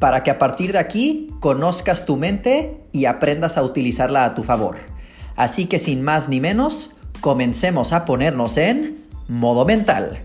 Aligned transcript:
para 0.00 0.24
que 0.24 0.32
a 0.32 0.38
partir 0.38 0.72
de 0.72 0.78
aquí 0.78 1.28
conozcas 1.38 2.06
tu 2.06 2.16
mente 2.16 2.80
y 2.90 3.04
aprendas 3.04 3.56
a 3.56 3.62
utilizarla 3.62 4.24
a 4.24 4.34
tu 4.34 4.42
favor. 4.42 4.78
Así 5.36 5.66
que 5.66 5.78
sin 5.78 6.02
más 6.02 6.28
ni 6.28 6.40
menos, 6.40 6.96
comencemos 7.20 7.92
a 7.92 8.06
ponernos 8.06 8.56
en 8.56 9.04
modo 9.28 9.64
mental. 9.64 10.24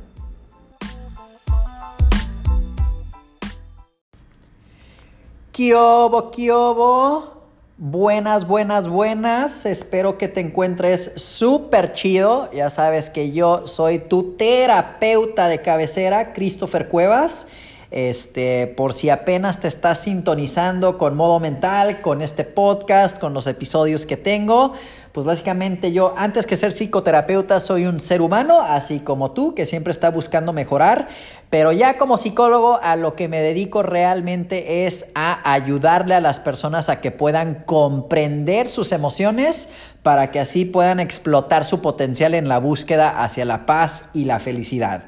Kiobo, 5.51 6.31
Kiobo. 6.31 7.33
Buenas, 7.77 8.47
buenas, 8.47 8.87
buenas. 8.87 9.65
Espero 9.65 10.17
que 10.17 10.29
te 10.29 10.39
encuentres 10.39 11.11
súper 11.17 11.91
chido. 11.91 12.49
Ya 12.53 12.69
sabes 12.69 13.09
que 13.09 13.31
yo 13.31 13.67
soy 13.67 13.99
tu 13.99 14.37
terapeuta 14.37 15.49
de 15.49 15.61
cabecera, 15.61 16.31
Christopher 16.31 16.87
Cuevas. 16.87 17.47
Este, 17.91 18.67
por 18.67 18.93
si 18.93 19.09
apenas 19.09 19.59
te 19.59 19.67
estás 19.67 19.99
sintonizando 19.99 20.97
con 20.97 21.15
modo 21.15 21.39
mental, 21.39 22.01
con 22.01 22.21
este 22.21 22.43
podcast, 22.43 23.19
con 23.19 23.33
los 23.33 23.47
episodios 23.47 24.05
que 24.05 24.17
tengo, 24.17 24.73
pues 25.15 25.25
básicamente 25.25 25.93
yo, 25.93 26.13
antes 26.17 26.45
que 26.45 26.57
ser 26.57 26.73
psicoterapeuta, 26.73 27.61
soy 27.61 27.85
un 27.85 28.01
ser 28.01 28.21
humano, 28.21 28.59
así 28.61 28.99
como 28.99 29.31
tú, 29.31 29.55
que 29.55 29.65
siempre 29.65 29.91
está 29.91 30.11
buscando 30.11 30.51
mejorar, 30.51 31.07
pero 31.49 31.71
ya 31.71 31.97
como 31.97 32.17
psicólogo 32.17 32.81
a 32.83 32.97
lo 32.97 33.15
que 33.15 33.29
me 33.29 33.39
dedico 33.39 33.81
realmente 33.81 34.85
es 34.85 35.11
a 35.15 35.53
ayudarle 35.53 36.15
a 36.15 36.19
las 36.19 36.41
personas 36.41 36.89
a 36.89 36.99
que 36.99 37.11
puedan 37.11 37.63
comprender 37.65 38.67
sus 38.67 38.91
emociones 38.91 39.69
para 40.03 40.31
que 40.31 40.41
así 40.41 40.65
puedan 40.65 40.99
explotar 40.99 41.63
su 41.63 41.81
potencial 41.81 42.33
en 42.33 42.49
la 42.49 42.59
búsqueda 42.59 43.23
hacia 43.23 43.45
la 43.45 43.65
paz 43.65 44.09
y 44.13 44.25
la 44.25 44.39
felicidad. 44.39 45.03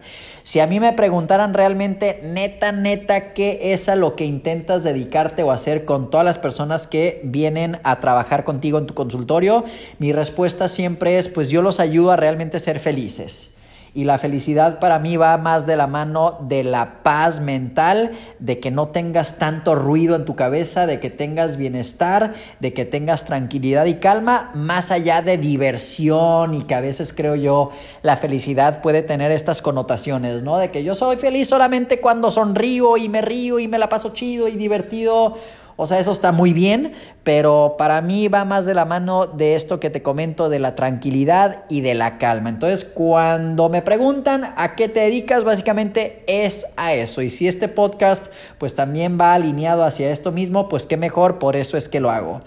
Si 0.47 0.61
a 0.61 0.65
mí 0.65 0.79
me 0.79 0.93
preguntaran 0.93 1.53
realmente, 1.53 2.21
neta, 2.23 2.71
neta, 2.71 3.33
qué 3.33 3.73
es 3.73 3.89
a 3.89 3.97
lo 3.97 4.15
que 4.15 4.23
intentas 4.23 4.81
dedicarte 4.81 5.43
o 5.43 5.51
hacer 5.51 5.83
con 5.83 6.09
todas 6.09 6.25
las 6.25 6.37
personas 6.37 6.87
que 6.87 7.19
vienen 7.25 7.81
a 7.83 7.99
trabajar 7.99 8.45
contigo 8.45 8.77
en 8.77 8.87
tu 8.87 8.93
consultorio, 8.93 9.65
mi 9.99 10.13
respuesta 10.13 10.69
siempre 10.69 11.17
es, 11.17 11.27
pues 11.27 11.49
yo 11.49 11.61
los 11.61 11.81
ayudo 11.81 12.11
a 12.11 12.15
realmente 12.15 12.59
ser 12.59 12.79
felices. 12.79 13.56
Y 13.97 14.03
la 14.03 14.19
felicidad 14.19 14.77
para 14.77 14.99
mí 14.99 15.17
va 15.17 15.35
más 15.39 15.65
de 15.65 15.75
la 15.75 15.87
mano 15.87 16.37
de 16.41 16.63
la 16.63 17.01
paz 17.01 17.41
mental, 17.41 18.11
de 18.37 18.59
que 18.59 18.69
no 18.69 18.89
tengas 18.89 19.39
tanto 19.39 19.73
ruido 19.73 20.15
en 20.15 20.23
tu 20.23 20.35
cabeza, 20.35 20.85
de 20.85 20.99
que 20.99 21.09
tengas 21.09 21.57
bienestar, 21.57 22.35
de 22.59 22.73
que 22.73 22.85
tengas 22.85 23.25
tranquilidad 23.25 23.87
y 23.87 23.95
calma, 23.95 24.51
más 24.53 24.91
allá 24.91 25.23
de 25.23 25.39
diversión 25.39 26.53
y 26.53 26.65
que 26.65 26.75
a 26.75 26.81
veces 26.81 27.11
creo 27.11 27.33
yo 27.33 27.71
la 28.03 28.17
felicidad 28.17 28.83
puede 28.83 29.01
tener 29.01 29.31
estas 29.31 29.63
connotaciones, 29.63 30.43
¿no? 30.43 30.59
De 30.59 30.69
que 30.69 30.83
yo 30.83 30.93
soy 30.93 31.15
feliz 31.15 31.47
solamente 31.47 31.99
cuando 31.99 32.29
sonrío 32.29 32.97
y 32.97 33.09
me 33.09 33.23
río 33.23 33.57
y 33.57 33.67
me 33.67 33.79
la 33.79 33.89
paso 33.89 34.13
chido 34.13 34.47
y 34.47 34.57
divertido 34.57 35.37
o 35.79 35.85
sea, 35.85 35.99
eso 35.99 36.11
está 36.11 36.31
muy 36.31 36.53
bien, 36.53 36.93
pero 37.23 37.75
para 37.77 38.01
mí 38.01 38.27
va 38.29 38.45
más 38.45 38.65
de 38.65 38.73
la 38.73 38.85
mano 38.85 39.27
de 39.27 39.55
esto 39.55 39.79
que 39.79 39.91
te 39.91 40.01
comento, 40.01 40.49
de 40.49 40.57
la 40.57 40.73
tranquilidad 40.73 41.65
y 41.69 41.81
de 41.81 41.93
la 41.93 42.17
calma. 42.17 42.49
Entonces, 42.49 42.83
cuando 42.83 43.69
me 43.69 43.83
preguntan 43.83 44.55
a 44.57 44.75
qué 44.75 44.89
te 44.89 45.01
dedicas, 45.01 45.43
básicamente 45.43 46.23
es 46.27 46.65
a 46.77 46.95
eso. 46.95 47.21
Y 47.21 47.29
si 47.29 47.47
este 47.47 47.67
podcast 47.67 48.25
pues 48.57 48.73
también 48.73 49.19
va 49.21 49.35
alineado 49.35 49.83
hacia 49.83 50.09
esto 50.09 50.31
mismo, 50.31 50.67
pues 50.67 50.87
qué 50.87 50.97
mejor, 50.97 51.37
por 51.37 51.55
eso 51.55 51.77
es 51.77 51.87
que 51.87 51.99
lo 51.99 52.09
hago. 52.09 52.41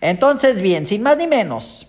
Entonces, 0.00 0.62
bien, 0.62 0.86
sin 0.86 1.02
más 1.02 1.18
ni 1.18 1.26
menos, 1.26 1.86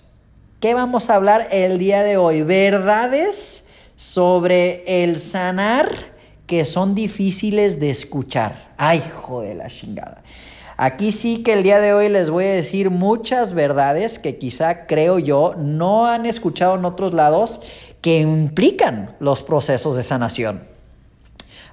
¿qué 0.60 0.74
vamos 0.74 1.10
a 1.10 1.16
hablar 1.16 1.48
el 1.52 1.80
día 1.80 2.04
de 2.04 2.18
hoy? 2.18 2.42
Verdades 2.42 3.70
sobre 3.96 4.84
el 5.04 5.20
sanar 5.20 6.12
que 6.48 6.66
son 6.66 6.96
difíciles 6.96 7.80
de 7.80 7.92
escuchar. 7.92 8.74
Ay, 8.76 9.02
joder, 9.22 9.56
la 9.56 9.70
chingada. 9.70 10.22
Aquí 10.78 11.12
sí 11.12 11.44
que 11.44 11.54
el 11.54 11.64
día 11.64 11.80
de 11.80 11.94
hoy 11.94 12.10
les 12.10 12.30
voy 12.30 12.46
a 12.46 12.52
decir 12.52 12.90
muchas 12.90 13.54
verdades 13.54 14.20
que 14.20 14.38
quizá 14.38 14.88
creo 14.88 15.20
yo 15.20 15.56
no 15.58 16.08
han 16.08 16.26
escuchado 16.26 16.76
en 16.76 16.86
otros 16.86 17.14
lados 17.14 17.62
que 18.02 18.20
implican 18.20 19.16
los 19.20 19.44
procesos 19.44 19.96
de 19.96 20.04
sanación. 20.04 20.64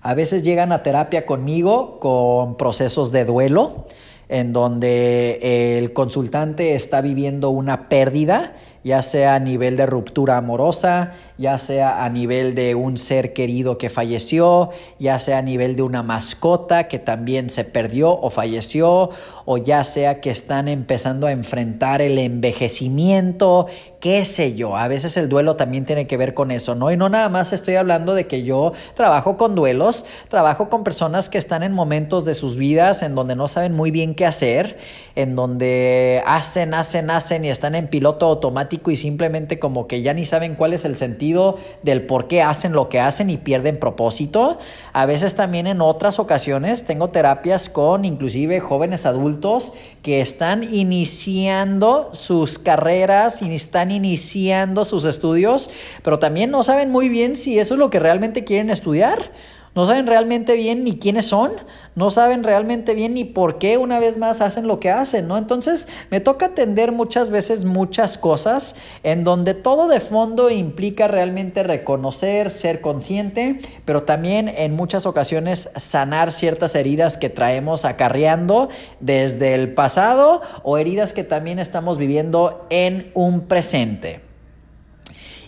A 0.03 0.15
veces 0.15 0.43
llegan 0.43 0.73
a 0.73 0.83
terapia 0.83 1.27
conmigo 1.27 1.99
con 2.01 2.57
procesos 2.57 3.11
de 3.11 3.25
duelo, 3.25 3.87
en 4.29 4.53
donde 4.53 5.79
el 5.79 5.93
consultante 5.93 6.75
está 6.75 7.01
viviendo 7.01 7.51
una 7.51 7.89
pérdida 7.89 8.55
ya 8.89 9.03
sea 9.03 9.35
a 9.35 9.39
nivel 9.39 9.77
de 9.77 9.85
ruptura 9.85 10.39
amorosa, 10.39 11.13
ya 11.37 11.59
sea 11.59 12.07
a 12.07 12.09
nivel 12.09 12.55
de 12.55 12.75
un 12.75 12.97
ser 12.97 13.35
querido 13.35 13.77
que 13.77 13.91
falleció, 13.91 14.71
ya 14.99 15.19
sea 15.19 15.37
a 15.37 15.43
nivel 15.43 15.77
de 15.77 15.83
una 15.83 16.03
mascota 16.03 16.89
que 16.89 16.99
también 16.99 17.51
se 17.51 17.65
perdió 17.65 18.19
o 18.19 18.31
falleció, 18.31 19.11
o 19.45 19.59
ya 19.59 19.85
sea 19.85 20.23
que 20.23 20.31
están 20.31 20.69
empezando 20.69 21.27
a 21.27 21.33
enfrentar 21.33 22.01
el 22.01 22.17
envejecimiento, 22.17 23.67
qué 24.01 24.25
sé 24.25 24.55
yo. 24.55 24.77
A 24.77 24.89
veces 24.89 25.17
el 25.17 25.29
duelo 25.29 25.57
también 25.57 25.85
tiene 25.85 26.07
que 26.07 26.17
ver 26.17 26.35
con 26.35 26.51
eso, 26.51 26.75
¿no? 26.75 26.93
Y 26.93 26.97
no 26.97 27.09
nada 27.09 27.29
más 27.29 27.53
estoy 27.53 27.75
hablando 27.75 28.15
de 28.15 28.27
que 28.27 28.43
yo 28.43 28.73
trabajo 28.95 29.37
con 29.37 29.55
duelos, 29.55 30.05
trabajo 30.29 30.69
con 30.69 30.85
personas 30.85 31.29
que 31.29 31.39
están 31.39 31.63
en 31.63 31.73
momentos 31.73 32.25
de 32.25 32.35
sus 32.35 32.57
vidas 32.57 33.03
en 33.03 33.15
donde 33.15 33.35
no 33.35 33.49
saben 33.49 33.75
muy 33.75 33.91
bien 33.91 34.15
qué 34.15 34.27
hacer, 34.27 34.79
en 35.17 35.35
donde 35.35 36.23
hacen, 36.27 36.75
hacen, 36.75 37.11
hacen 37.11 37.45
y 37.45 37.51
están 37.51 37.75
en 37.75 37.89
piloto 37.89 38.27
automático 38.27 38.91
y 38.91 38.97
simplemente 38.97 39.59
como 39.59 39.89
que 39.89 40.03
ya 40.03 40.15
ni 40.15 40.25
saben 40.25 40.55
cuál 40.55 40.75
es 40.75 40.85
el 40.85 40.97
sentido 40.97 41.59
del 41.83 42.03
por 42.03 42.29
qué 42.29 42.43
hacen 42.43 42.73
lo 42.73 42.89
que 42.89 43.01
hacen 43.01 43.31
y 43.31 43.37
pierden 43.37 43.79
propósito. 43.79 44.59
A 44.93 45.07
veces 45.07 45.35
también 45.35 45.67
en 45.67 45.81
otras 45.81 46.19
ocasiones 46.19 46.85
tengo 46.85 47.11
terapias 47.11 47.69
con 47.69 48.05
inclusive 48.05 48.61
jóvenes 48.61 49.07
adultos 49.07 49.73
que 50.03 50.21
están 50.21 50.63
iniciando 50.63 52.11
sus 52.13 52.59
carreras 52.59 53.43
y 53.43 53.53
están 53.55 53.88
iniciando 53.91 54.85
sus 54.85 55.05
estudios, 55.05 55.71
pero 56.03 56.19
también 56.19 56.51
no 56.51 56.63
saben 56.63 56.91
muy 56.91 57.09
bien 57.09 57.37
si 57.37 57.59
eso 57.59 57.75
es 57.75 57.81
lo 57.81 57.91
que 57.91 58.01
realmente 58.01 58.45
quieren 58.45 58.71
estudiar 58.71 59.33
no 59.79 59.87
saben 59.87 60.09
realmente 60.09 60.57
bien 60.57 60.83
ni 60.83 60.99
quiénes 60.99 61.27
son, 61.27 61.53
no 61.95 62.11
saben 62.11 62.43
realmente 62.43 62.95
bien 62.95 63.15
ni 63.15 63.23
por 63.23 63.59
qué 63.59 63.79
una 63.79 64.01
vez 64.01 64.19
más 64.19 64.41
hacen 64.41 64.67
lo 64.67 64.81
que 64.81 64.91
hacen, 64.91 65.29
¿no? 65.29 65.39
Entonces 65.39 65.87
me 66.11 66.19
toca 66.19 66.47
atender 66.47 66.91
muchas 66.91 67.31
veces 67.31 67.65
muchas 67.65 68.19
cosas 68.19 68.75
en 69.05 69.23
donde 69.23 69.55
todo 69.55 69.87
de 69.87 70.01
fondo 70.01 70.51
implica 70.51 71.07
realmente 71.07 71.63
reconocer, 71.63 72.51
ser 72.51 72.81
consciente, 72.81 73.61
pero 73.85 74.03
también 74.03 74.49
en 74.49 74.75
muchas 74.75 75.07
ocasiones 75.07 75.71
sanar 75.77 76.33
ciertas 76.33 76.75
heridas 76.75 77.17
que 77.17 77.31
traemos 77.31 77.85
acarreando 77.85 78.71
desde 78.99 79.55
el 79.55 79.75
pasado 79.75 80.43
o 80.65 80.77
heridas 80.77 81.13
que 81.13 81.23
también 81.23 81.61
estamos 81.61 81.99
viviendo 81.99 82.67
en 82.71 83.13
un 83.15 83.43
presente. 83.43 84.28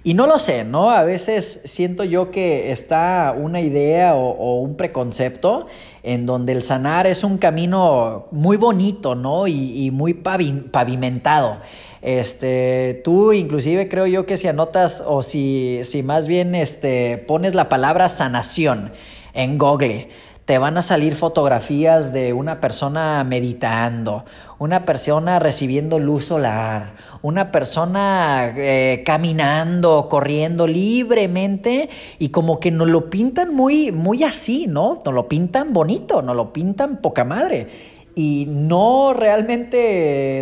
Y 0.02 0.14
no 0.14 0.26
lo 0.26 0.38
sé, 0.38 0.64
¿no? 0.64 0.90
A 0.90 1.02
veces 1.02 1.60
siento 1.64 2.04
yo 2.04 2.30
que 2.30 2.72
está 2.72 3.34
una 3.36 3.60
idea 3.60 4.14
o, 4.14 4.60
un 4.60 4.76
preconcepto 4.76 5.66
en 6.02 6.24
donde 6.24 6.52
el 6.52 6.62
sanar 6.62 7.06
es 7.06 7.22
un 7.22 7.36
camino 7.36 8.26
muy 8.30 8.56
bonito, 8.56 9.14
¿no? 9.14 9.46
Y, 9.46 9.90
muy 9.90 10.14
pavimentado. 10.14 11.58
Este, 12.00 13.02
tú 13.04 13.34
inclusive 13.34 13.88
creo 13.88 14.06
yo 14.06 14.24
que 14.24 14.38
si 14.38 14.48
anotas 14.48 15.02
o 15.06 15.22
si, 15.22 15.80
si 15.84 16.02
más 16.02 16.26
bien 16.26 16.54
este, 16.54 17.18
pones 17.18 17.54
la 17.54 17.68
palabra 17.68 18.08
sanación 18.08 18.92
en 19.34 19.58
Google, 19.58 20.08
te 20.50 20.58
van 20.58 20.76
a 20.76 20.82
salir 20.82 21.14
fotografías 21.14 22.12
de 22.12 22.32
una 22.32 22.60
persona 22.60 23.22
meditando, 23.22 24.24
una 24.58 24.84
persona 24.84 25.38
recibiendo 25.38 26.00
luz 26.00 26.24
solar, 26.24 26.94
una 27.22 27.52
persona 27.52 28.52
eh, 28.56 29.04
caminando, 29.06 30.08
corriendo 30.10 30.66
libremente 30.66 31.88
y 32.18 32.30
como 32.30 32.58
que 32.58 32.72
nos 32.72 32.88
lo 32.88 33.10
pintan 33.10 33.54
muy, 33.54 33.92
muy 33.92 34.24
así, 34.24 34.66
¿no? 34.66 34.98
Nos 35.04 35.14
lo 35.14 35.28
pintan 35.28 35.72
bonito, 35.72 36.20
nos 36.20 36.34
lo 36.34 36.52
pintan 36.52 36.96
poca 36.96 37.22
madre 37.22 37.68
y 38.16 38.46
no 38.48 39.14
realmente 39.14 39.76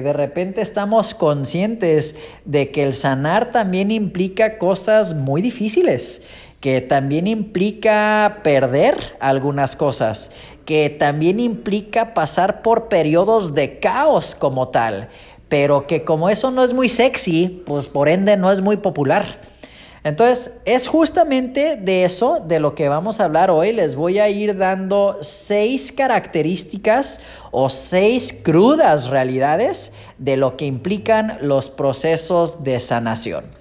de 0.02 0.12
repente 0.14 0.62
estamos 0.62 1.12
conscientes 1.12 2.16
de 2.46 2.70
que 2.70 2.82
el 2.82 2.94
sanar 2.94 3.52
también 3.52 3.90
implica 3.90 4.56
cosas 4.56 5.14
muy 5.14 5.43
difíciles 5.43 6.22
que 6.60 6.81
también 6.81 7.26
implica 7.26 8.40
perder 8.43 9.16
algunas 9.20 9.76
cosas, 9.76 10.31
que 10.64 10.90
también 10.90 11.40
implica 11.40 12.14
pasar 12.14 12.62
por 12.62 12.88
periodos 12.88 13.55
de 13.55 13.78
caos 13.78 14.34
como 14.34 14.69
tal, 14.69 15.08
pero 15.49 15.87
que 15.87 16.05
como 16.05 16.28
eso 16.28 16.50
no 16.50 16.64
es 16.64 16.75
muy 16.75 16.88
sexy, 16.88 17.62
pues 17.64 17.87
por 17.87 18.08
ende 18.08 18.37
no 18.37 18.50
es 18.52 18.60
muy 18.60 18.76
popular. 18.76 19.40
Entonces, 20.05 20.52
es 20.64 20.88
justamente 20.88 21.76
de 21.76 22.05
eso 22.05 22.43
de 22.46 22.61
lo 22.61 22.75
que 22.75 22.88
vamos 22.88 23.20
a 23.20 23.25
hablar 23.25 23.50
hoy. 23.50 23.72
Les 23.72 23.96
voy 23.96 24.19
a 24.19 24.28
ir 24.28 24.56
dando 24.56 25.19
seis 25.22 25.93
características 25.93 27.20
o 27.50 27.69
seis 27.69 28.32
crudas 28.43 29.08
realidades 29.08 29.93
de 30.19 30.37
lo 30.37 30.56
que 30.56 30.66
implican 30.66 31.38
los 31.40 31.69
procesos 31.69 32.62
de 32.62 32.81
sanación. 32.81 33.57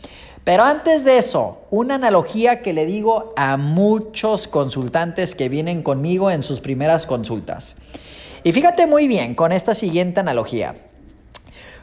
Pero 0.47 0.63
antes 0.63 1.03
de 1.03 1.17
eso, 1.17 1.57
una 1.71 1.95
analogía 1.95 2.61
que 2.61 2.71
le 2.71 2.85
digo 2.85 3.33
a 3.35 3.57
muchos 3.57 4.47
consultantes 4.47 5.35
que 5.35 5.49
vienen 5.49 5.83
conmigo 5.83 6.31
en 6.31 6.41
sus 6.41 6.61
primeras 6.61 7.05
consultas. 7.05 7.75
Y 8.45 8.53
fíjate 8.53 8.87
muy 8.87 9.09
bien 9.09 9.35
con 9.35 9.51
esta 9.51 9.75
siguiente 9.75 10.21
analogía. 10.21 10.75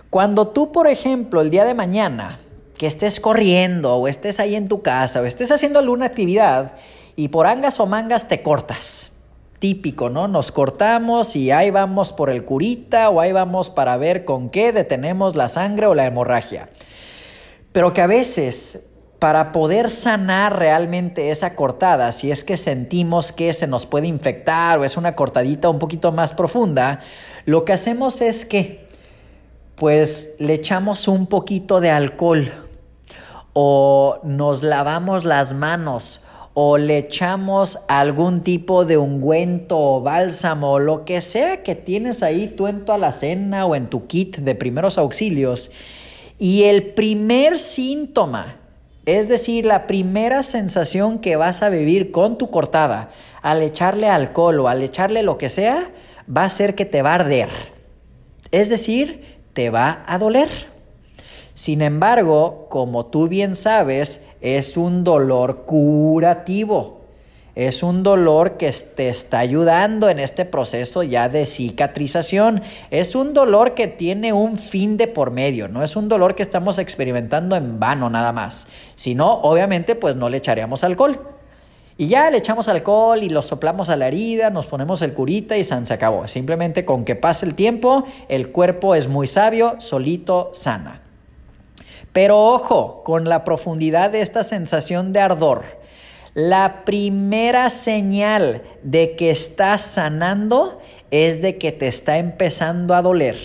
Cuando 0.09 0.49
tú, 0.49 0.73
por 0.73 0.89
ejemplo, 0.89 1.43
el 1.43 1.51
día 1.51 1.67
de 1.67 1.75
mañana 1.75 2.39
que 2.79 2.87
estés 2.87 3.21
corriendo 3.21 3.97
o 3.97 4.09
estés 4.09 4.41
ahí 4.41 4.55
en 4.55 4.69
tu 4.69 4.81
casa 4.81 5.21
o 5.21 5.27
estés 5.27 5.53
haciendo 5.53 5.79
alguna 5.79 6.07
actividad 6.07 6.73
y 7.17 7.29
por 7.29 7.47
angas 7.47 7.79
o 7.81 7.87
mangas 7.87 8.29
te 8.29 8.43
cortas. 8.43 9.13
Típico, 9.59 10.09
¿no? 10.09 10.27
Nos 10.27 10.53
cortamos 10.53 11.37
y 11.37 11.51
ahí 11.51 11.69
vamos 11.69 12.15
por 12.15 12.31
el 12.31 12.47
curita 12.47 13.11
o 13.11 13.21
ahí 13.21 13.33
vamos 13.33 13.69
para 13.69 13.99
ver 13.99 14.25
con 14.25 14.49
qué 14.49 14.73
detenemos 14.73 15.37
la 15.37 15.51
sangre 15.51 15.87
o 15.87 15.95
la 15.95 16.07
hemorragia. 16.07 16.71
Pero 17.75 17.93
que 17.93 18.03
a 18.03 18.07
veces 18.07 18.85
para 19.19 19.51
poder 19.51 19.91
sanar 19.91 20.57
realmente 20.57 21.31
esa 21.31 21.57
cortada, 21.57 22.13
si 22.13 22.31
es 22.31 22.45
que 22.45 22.57
sentimos 22.57 23.33
que 23.33 23.53
se 23.53 23.67
nos 23.67 23.85
puede 23.85 24.07
infectar 24.07 24.79
o 24.79 24.85
es 24.85 24.97
una 24.97 25.17
cortadita 25.17 25.69
un 25.69 25.81
poquito 25.81 26.13
más 26.13 26.33
profunda, 26.33 27.01
lo 27.47 27.65
que 27.65 27.73
hacemos 27.73 28.21
es 28.21 28.45
que 28.45 28.87
pues 29.75 30.37
le 30.39 30.55
echamos 30.55 31.09
un 31.09 31.27
poquito 31.27 31.81
de 31.81 31.91
alcohol 31.91 32.53
o 33.55 34.21
nos 34.23 34.63
lavamos 34.63 35.25
las 35.25 35.53
manos 35.53 36.23
o 36.53 36.79
le 36.79 36.99
echamos 36.99 37.81
algún 37.89 38.43
tipo 38.43 38.85
de 38.85 38.99
ungüento 38.99 39.77
o 39.81 40.01
bálsamo 40.01 40.75
o 40.75 40.79
lo 40.79 41.05
que 41.05 41.21
sea 41.21 41.65
que 41.65 41.75
tienes 41.75 42.23
ahí 42.23 42.47
tú 42.47 42.69
en 42.69 42.85
tu 42.85 42.93
alacena 42.93 43.67
o 43.67 43.75
en 43.75 43.91
tu 43.91 44.07
kit 44.07 44.37
de 44.37 44.55
primeros 44.55 44.97
auxilios 44.97 45.73
y 46.45 46.65
el 46.65 46.93
primer 46.93 47.59
síntoma 47.59 48.59
es 49.07 49.29
decir, 49.29 49.67
la 49.67 49.87
primera 49.87 50.43
sensación 50.43 51.19
que 51.19 51.37
vas 51.37 51.63
a 51.63 51.69
vivir 51.69 52.11
con 52.11 52.39
tu 52.39 52.51
cortada 52.51 53.11
al 53.43 53.63
echarle 53.63 54.09
alcohol 54.09 54.61
o 54.61 54.69
al 54.69 54.83
echarle 54.83 55.23
lo 55.23 55.37
que 55.37 55.51
sea, 55.51 55.91
va 56.35 56.45
a 56.45 56.51
ser 56.51 56.75
que 56.75 56.87
te 56.87 57.03
va 57.03 57.13
a 57.13 57.17
arder. 57.17 57.51
Es 58.51 58.71
decir, 58.71 59.41
te 59.53 59.69
va 59.69 60.05
a 60.07 60.19
doler. 60.19 60.49
Sin 61.55 61.83
embargo, 61.83 62.67
como 62.71 63.07
tú 63.07 63.29
bien 63.29 63.57
sabes, 63.57 64.23
es 64.41 64.79
un 64.79 65.05
dolor 65.05 65.65
curativo. 65.67 67.04
Es 67.55 67.85
un 67.85 68.03
dolor 68.03 68.57
que 68.57 68.73
te 68.73 69.09
está 69.09 69.39
ayudando 69.39 70.09
en 70.09 70.19
este 70.19 70.45
proceso 70.45 71.05
ya 71.05 71.29
de 71.29 71.47
cicatrización. 71.47 72.63
Es 72.91 73.15
un 73.15 73.33
dolor 73.33 73.75
que 73.75 73.87
tiene 73.87 74.33
un 74.33 74.59
fin 74.59 74.97
de 74.97 75.07
por 75.07 75.31
medio. 75.31 75.69
No 75.69 75.85
es 75.85 75.95
un 75.95 76.09
dolor 76.09 76.35
que 76.35 76.43
estamos 76.43 76.79
experimentando 76.79 77.55
en 77.55 77.79
vano 77.79 78.11
nada 78.11 78.33
más. 78.33 78.67
Si 78.97 79.15
no, 79.15 79.35
obviamente, 79.35 79.95
pues 79.95 80.17
no 80.17 80.29
le 80.29 80.39
echaríamos 80.39 80.83
alcohol. 80.83 81.21
Y 81.97 82.09
ya 82.09 82.29
le 82.33 82.39
echamos 82.39 82.67
alcohol 82.67 83.23
y 83.23 83.29
lo 83.29 83.41
soplamos 83.41 83.89
a 83.89 83.95
la 83.95 84.09
herida, 84.09 84.51
nos 84.51 84.67
ponemos 84.67 85.01
el 85.03 85.15
curita 85.15 85.57
y 85.57 85.63
se 85.63 85.75
acabó. 85.95 86.27
Simplemente 86.27 86.85
con 86.85 87.05
que 87.05 87.15
pase 87.15 87.47
el 87.47 87.55
tiempo, 87.55 88.05
el 88.29 88.51
cuerpo 88.51 88.97
es 88.97 89.07
muy 89.07 89.29
sabio, 89.29 89.77
solito 89.79 90.51
sana. 90.55 91.03
Pero 92.13 92.41
ojo 92.41 93.05
con 93.05 93.29
la 93.29 93.45
profundidad 93.45 94.11
de 94.11 94.23
esta 94.23 94.43
sensación 94.43 95.13
de 95.13 95.21
ardor. 95.21 95.84
La 96.35 96.85
primera 96.85 97.71
señal 97.71 98.63
de 98.83 99.15
que 99.15 99.31
estás 99.31 99.83
sanando 99.83 100.81
es 101.13 101.41
de 101.41 101.59
que 101.59 101.71
te 101.71 101.87
está 101.87 102.19
empezando 102.19 102.97
a 102.97 103.03
doler. 103.03 103.37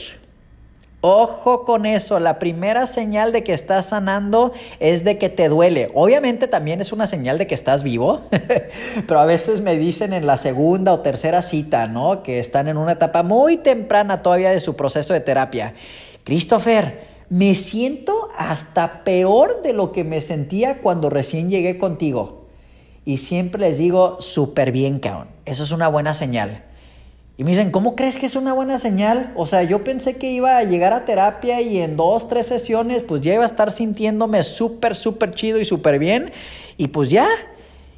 Ojo 1.01 1.65
con 1.65 1.85
eso, 1.85 2.19
la 2.19 2.39
primera 2.39 2.87
señal 2.87 3.31
de 3.31 3.43
que 3.43 3.53
estás 3.53 3.89
sanando 3.89 4.53
es 4.79 5.03
de 5.03 5.19
que 5.19 5.29
te 5.29 5.49
duele. 5.49 5.91
Obviamente 5.93 6.47
también 6.47 6.81
es 6.81 6.91
una 6.91 7.05
señal 7.05 7.37
de 7.37 7.45
que 7.45 7.53
estás 7.53 7.83
vivo, 7.83 8.21
pero 9.07 9.19
a 9.19 9.25
veces 9.25 9.61
me 9.61 9.77
dicen 9.77 10.11
en 10.11 10.25
la 10.25 10.37
segunda 10.37 10.91
o 10.91 11.01
tercera 11.01 11.43
cita, 11.43 11.87
¿no? 11.87 12.23
Que 12.23 12.39
están 12.39 12.67
en 12.67 12.77
una 12.77 12.93
etapa 12.93 13.21
muy 13.21 13.57
temprana 13.57 14.23
todavía 14.23 14.49
de 14.49 14.61
su 14.61 14.75
proceso 14.75 15.13
de 15.13 15.19
terapia. 15.19 15.75
Christopher, 16.23 17.07
me 17.29 17.53
siento 17.53 18.29
hasta 18.35 19.03
peor 19.03 19.61
de 19.61 19.73
lo 19.73 19.91
que 19.91 20.03
me 20.03 20.21
sentía 20.21 20.79
cuando 20.79 21.11
recién 21.11 21.51
llegué 21.51 21.77
contigo. 21.77 22.38
Y 23.05 23.17
siempre 23.17 23.61
les 23.61 23.77
digo, 23.77 24.17
súper 24.21 24.71
bien, 24.71 24.99
cabrón. 24.99 25.29
Eso 25.45 25.63
es 25.63 25.71
una 25.71 25.87
buena 25.87 26.13
señal. 26.13 26.63
Y 27.37 27.45
me 27.45 27.51
dicen, 27.51 27.71
¿cómo 27.71 27.95
crees 27.95 28.17
que 28.17 28.25
es 28.25 28.35
una 28.35 28.53
buena 28.53 28.79
señal? 28.79 29.31
O 29.37 29.45
sea, 29.45 29.63
yo 29.63 29.83
pensé 29.85 30.17
que 30.17 30.29
iba 30.29 30.57
a 30.57 30.63
llegar 30.63 30.91
a 30.91 31.05
terapia 31.05 31.61
y 31.61 31.77
en 31.77 31.95
dos, 31.95 32.27
tres 32.27 32.47
sesiones, 32.47 33.01
pues 33.03 33.21
ya 33.21 33.33
iba 33.33 33.43
a 33.43 33.45
estar 33.45 33.71
sintiéndome 33.71 34.43
súper, 34.43 34.93
súper 34.93 35.33
chido 35.33 35.57
y 35.57 35.63
súper 35.63 35.99
bien. 35.99 36.33
Y 36.75 36.87
pues 36.87 37.09
ya, 37.09 37.29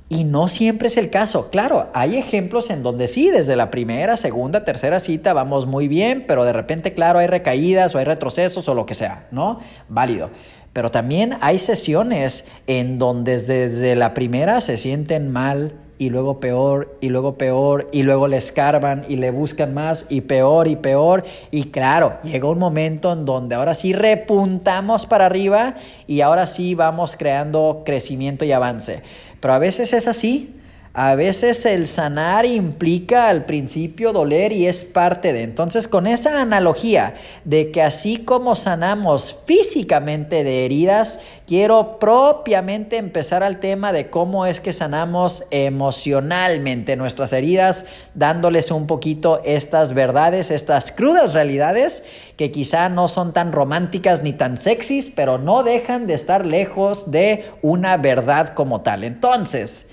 y 0.10 0.26
no 0.26 0.48
siempre 0.48 0.90
es 0.90 0.98
el 0.98 1.10
caso. 1.10 1.50
Claro, 1.50 1.90
hay 1.94 2.18
ejemplos 2.18 2.70
en 2.70 2.84
donde 2.84 3.08
sí, 3.08 3.32
desde 3.32 3.56
la 3.56 3.72
primera, 3.72 4.18
segunda, 4.18 4.66
tercera 4.66 5.00
cita 5.00 5.32
vamos 5.32 5.66
muy 5.66 5.88
bien, 5.88 6.26
pero 6.28 6.44
de 6.46 6.52
repente, 6.52 6.94
claro, 6.94 7.18
hay 7.20 7.28
recaídas 7.28 7.96
o 7.96 7.98
hay 7.98 8.04
retrocesos 8.04 8.68
o 8.68 8.74
lo 8.76 8.86
que 8.86 8.94
sea, 8.94 9.28
¿no? 9.32 9.60
Válido. 9.88 10.30
Pero 10.74 10.92
también 10.92 11.38
hay 11.42 11.60
sesiones 11.60 12.46
en 12.68 12.98
donde 12.98 13.40
desde 13.40 13.96
la 13.96 14.14
primera 14.14 14.62
se 14.62 14.78
sienten 14.78 15.30
mal, 15.30 15.74
y 16.02 16.10
luego 16.10 16.40
peor 16.40 16.98
y 17.00 17.10
luego 17.10 17.38
peor 17.38 17.88
y 17.92 18.02
luego 18.02 18.28
le 18.28 18.38
escarban 18.38 19.06
y 19.08 19.18
le 19.18 19.30
buscan 19.30 19.76
más 19.76 20.08
y 20.10 20.22
peor 20.22 20.68
y 20.68 20.76
peor 20.76 21.24
y 21.52 21.66
claro, 21.66 22.18
llega 22.24 22.50
un 22.50 22.58
momento 22.58 23.14
en 23.14 23.24
donde 23.24 23.54
ahora 23.54 23.76
sí 23.76 23.94
repuntamos 23.94 25.06
para 25.06 25.28
arriba 25.28 25.76
y 26.08 26.22
ahora 26.22 26.48
sí 26.48 26.74
vamos 26.74 27.16
creando 27.16 27.84
crecimiento 27.86 28.46
y 28.46 28.52
avance. 28.52 29.04
Pero 29.40 29.54
a 29.54 29.60
veces 29.60 29.94
es 29.94 30.08
así, 30.08 30.56
a 30.94 31.16
veces 31.16 31.66
el 31.66 31.88
sanar 31.88 32.46
implica 32.46 33.30
al 33.30 33.46
principio 33.46 34.12
doler 34.12 34.52
y 34.52 34.68
es 34.68 34.84
parte 34.84 35.32
de. 35.32 35.44
Entonces, 35.44 35.88
con 35.88 36.06
esa 36.06 36.42
analogía 36.42 37.16
de 37.46 37.72
que 37.72 37.82
así 37.82 38.18
como 38.18 38.58
sanamos 38.58 39.40
físicamente 39.46 40.44
de 40.44 40.66
heridas, 40.66 41.22
quiero 41.48 41.98
propiamente 41.98 42.98
empezar 42.98 43.42
al 43.42 43.62
tema 43.62 43.94
de 43.94 44.10
cómo 44.10 44.46
es 44.46 44.60
que 44.60 44.74
sanamos 44.74 45.46
emocionalmente 45.50 46.98
nuestras 46.98 47.32
heridas, 47.32 47.86
dándoles 48.14 48.70
un 48.70 48.86
poquito 48.86 49.42
estas 49.46 49.94
verdades, 49.94 50.52
estas 50.52 50.92
crudas 50.92 51.32
realidades 51.34 52.04
que 52.36 52.52
quizá 52.52 52.90
no 52.90 53.08
son 53.08 53.32
tan 53.32 53.54
románticas 53.54 54.24
ni 54.24 54.34
tan 54.34 54.58
sexys, 54.58 55.10
pero 55.16 55.38
no 55.38 55.64
dejan 55.64 56.06
de 56.06 56.16
estar 56.16 56.46
lejos 56.46 57.12
de 57.12 57.46
una 57.62 57.96
verdad 57.96 58.50
como 58.50 58.82
tal. 58.82 59.06
Entonces, 59.06 59.88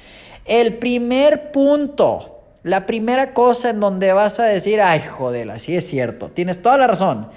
el 0.48 0.74
primer 0.74 1.52
punto, 1.52 2.42
la 2.62 2.86
primera 2.86 3.34
cosa 3.34 3.70
en 3.70 3.80
donde 3.80 4.12
vas 4.12 4.40
a 4.40 4.44
decir, 4.44 4.80
ay, 4.80 5.00
joder, 5.00 5.50
así 5.50 5.76
es 5.76 5.86
cierto, 5.86 6.30
tienes 6.30 6.60
toda 6.60 6.76
la 6.78 6.86
razón. 6.86 7.28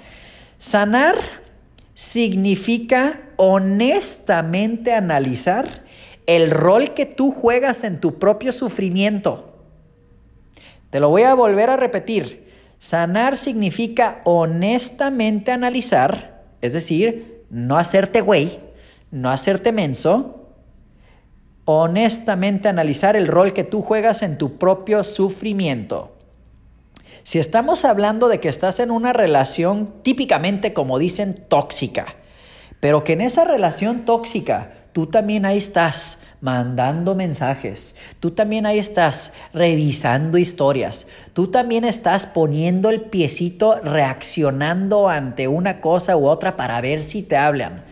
Sanar 0.58 1.14
significa 1.94 3.20
honestamente 3.36 4.92
analizar 4.92 5.84
el 6.26 6.50
rol 6.50 6.94
que 6.94 7.06
tú 7.06 7.30
juegas 7.30 7.84
en 7.84 8.00
tu 8.00 8.18
propio 8.18 8.52
sufrimiento. 8.52 9.56
Te 10.90 11.00
lo 11.00 11.08
voy 11.08 11.22
a 11.22 11.34
volver 11.34 11.70
a 11.70 11.76
repetir. 11.76 12.48
Sanar 12.78 13.36
significa 13.36 14.20
honestamente 14.24 15.52
analizar, 15.52 16.42
es 16.60 16.72
decir, 16.72 17.44
no 17.50 17.78
hacerte 17.78 18.20
güey, 18.20 18.60
no 19.10 19.30
hacerte 19.30 19.72
menso, 19.72 20.41
honestamente 21.64 22.68
analizar 22.68 23.16
el 23.16 23.28
rol 23.28 23.52
que 23.52 23.64
tú 23.64 23.82
juegas 23.82 24.22
en 24.22 24.38
tu 24.38 24.58
propio 24.58 25.04
sufrimiento. 25.04 26.12
Si 27.24 27.38
estamos 27.38 27.84
hablando 27.84 28.28
de 28.28 28.40
que 28.40 28.48
estás 28.48 28.80
en 28.80 28.90
una 28.90 29.12
relación 29.12 29.92
típicamente, 30.02 30.72
como 30.72 30.98
dicen, 30.98 31.44
tóxica, 31.48 32.16
pero 32.80 33.04
que 33.04 33.12
en 33.12 33.20
esa 33.20 33.44
relación 33.44 34.04
tóxica 34.04 34.72
tú 34.92 35.06
también 35.06 35.46
ahí 35.46 35.58
estás 35.58 36.18
mandando 36.40 37.14
mensajes, 37.14 37.94
tú 38.18 38.32
también 38.32 38.66
ahí 38.66 38.80
estás 38.80 39.32
revisando 39.54 40.36
historias, 40.36 41.06
tú 41.32 41.48
también 41.52 41.84
estás 41.84 42.26
poniendo 42.26 42.90
el 42.90 43.02
piecito 43.02 43.76
reaccionando 43.76 45.08
ante 45.08 45.46
una 45.46 45.80
cosa 45.80 46.16
u 46.16 46.26
otra 46.26 46.56
para 46.56 46.80
ver 46.80 47.04
si 47.04 47.22
te 47.22 47.36
hablan. 47.36 47.84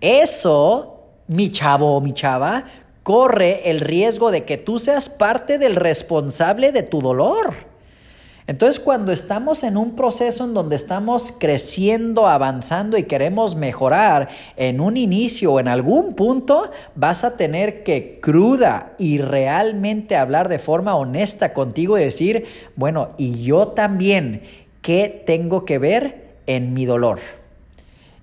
Eso, 0.00 1.04
mi 1.28 1.52
chavo 1.52 1.94
o 1.94 2.00
mi 2.00 2.12
chava, 2.12 2.64
corre 3.04 3.70
el 3.70 3.80
riesgo 3.80 4.32
de 4.32 4.44
que 4.44 4.56
tú 4.56 4.80
seas 4.80 5.08
parte 5.08 5.58
del 5.58 5.76
responsable 5.76 6.72
de 6.72 6.82
tu 6.82 7.00
dolor. 7.00 7.54
Entonces 8.46 8.78
cuando 8.78 9.12
estamos 9.12 9.62
en 9.62 9.76
un 9.76 9.94
proceso 9.94 10.44
en 10.44 10.52
donde 10.52 10.76
estamos 10.76 11.32
creciendo, 11.38 12.26
avanzando 12.26 12.98
y 12.98 13.04
queremos 13.04 13.56
mejorar 13.56 14.28
en 14.56 14.80
un 14.80 14.96
inicio 14.96 15.52
o 15.52 15.60
en 15.60 15.68
algún 15.68 16.14
punto, 16.14 16.70
vas 16.94 17.24
a 17.24 17.36
tener 17.36 17.84
que 17.84 18.18
cruda 18.20 18.94
y 18.98 19.18
realmente 19.18 20.16
hablar 20.16 20.48
de 20.48 20.58
forma 20.58 20.94
honesta 20.94 21.54
contigo 21.54 21.96
y 21.98 22.04
decir, 22.04 22.46
bueno, 22.76 23.08
y 23.16 23.44
yo 23.44 23.68
también, 23.68 24.42
¿qué 24.82 25.22
tengo 25.26 25.64
que 25.64 25.78
ver 25.78 26.34
en 26.46 26.74
mi 26.74 26.84
dolor? 26.84 27.20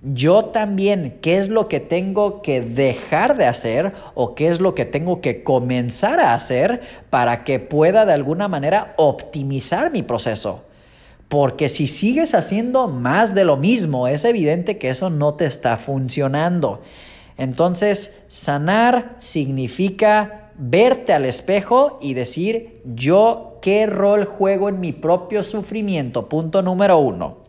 Yo 0.01 0.45
también 0.45 1.19
qué 1.21 1.37
es 1.37 1.49
lo 1.49 1.67
que 1.67 1.79
tengo 1.79 2.41
que 2.41 2.61
dejar 2.61 3.37
de 3.37 3.45
hacer 3.45 3.93
o 4.15 4.33
qué 4.33 4.47
es 4.47 4.59
lo 4.59 4.73
que 4.73 4.85
tengo 4.85 5.21
que 5.21 5.43
comenzar 5.43 6.19
a 6.19 6.33
hacer 6.33 6.81
para 7.09 7.43
que 7.43 7.59
pueda 7.59 8.05
de 8.05 8.13
alguna 8.13 8.47
manera 8.47 8.95
optimizar 8.97 9.91
mi 9.91 10.01
proceso. 10.01 10.63
Porque 11.27 11.69
si 11.69 11.87
sigues 11.87 12.33
haciendo 12.33 12.87
más 12.87 13.35
de 13.35 13.45
lo 13.45 13.57
mismo, 13.57 14.07
es 14.07 14.25
evidente 14.25 14.77
que 14.77 14.89
eso 14.89 15.09
no 15.09 15.35
te 15.35 15.45
está 15.45 15.77
funcionando. 15.77 16.81
Entonces, 17.37 18.19
sanar 18.27 19.15
significa 19.19 20.51
verte 20.57 21.13
al 21.13 21.25
espejo 21.25 21.99
y 22.01 22.15
decir, 22.15 22.81
yo 22.85 23.59
qué 23.61 23.85
rol 23.85 24.25
juego 24.25 24.67
en 24.67 24.79
mi 24.79 24.91
propio 24.91 25.41
sufrimiento. 25.43 26.27
Punto 26.27 26.61
número 26.61 26.97
uno. 26.97 27.40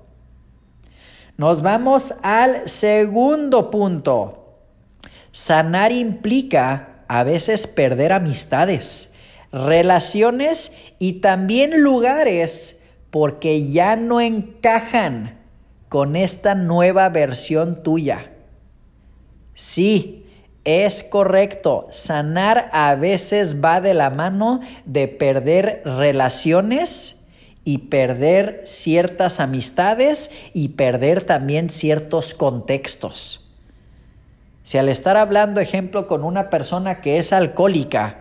Nos 1.43 1.61
vamos 1.61 2.15
al 2.23 2.69
segundo 2.69 3.73
punto. 3.73 4.61
Sanar 5.33 5.91
implica 5.91 7.03
a 7.09 7.25
veces 7.25 7.67
perder 7.67 8.13
amistades, 8.13 9.13
relaciones 9.51 10.71
y 11.01 11.15
también 11.15 11.83
lugares 11.83 12.85
porque 13.11 13.69
ya 13.69 13.97
no 13.97 14.21
encajan 14.21 15.41
con 15.89 16.15
esta 16.15 16.55
nueva 16.55 17.09
versión 17.09 17.83
tuya. 17.83 18.31
Sí, 19.55 20.31
es 20.63 21.03
correcto. 21.03 21.89
Sanar 21.91 22.71
a 22.73 22.95
veces 22.95 23.61
va 23.61 23.81
de 23.81 23.95
la 23.95 24.11
mano 24.11 24.61
de 24.85 25.09
perder 25.09 25.83
relaciones 25.85 27.22
y 27.65 27.79
perder 27.79 28.63
ciertas 28.67 29.41
amistades 29.41 30.31
y 30.53 30.69
perder 30.71 31.23
también 31.23 31.71
ciertos 31.71 32.35
contextos. 32.35 33.41
Si 34.65 34.79
al 34.79 34.89
estar 34.89 35.17
hablando, 35.17 35.61
ejemplo, 35.61 36.07
con 36.07 36.25
una 36.25 36.51
persona 36.51 37.01
que 37.01 37.19
es 37.19 37.33
alcohólica 37.33 38.19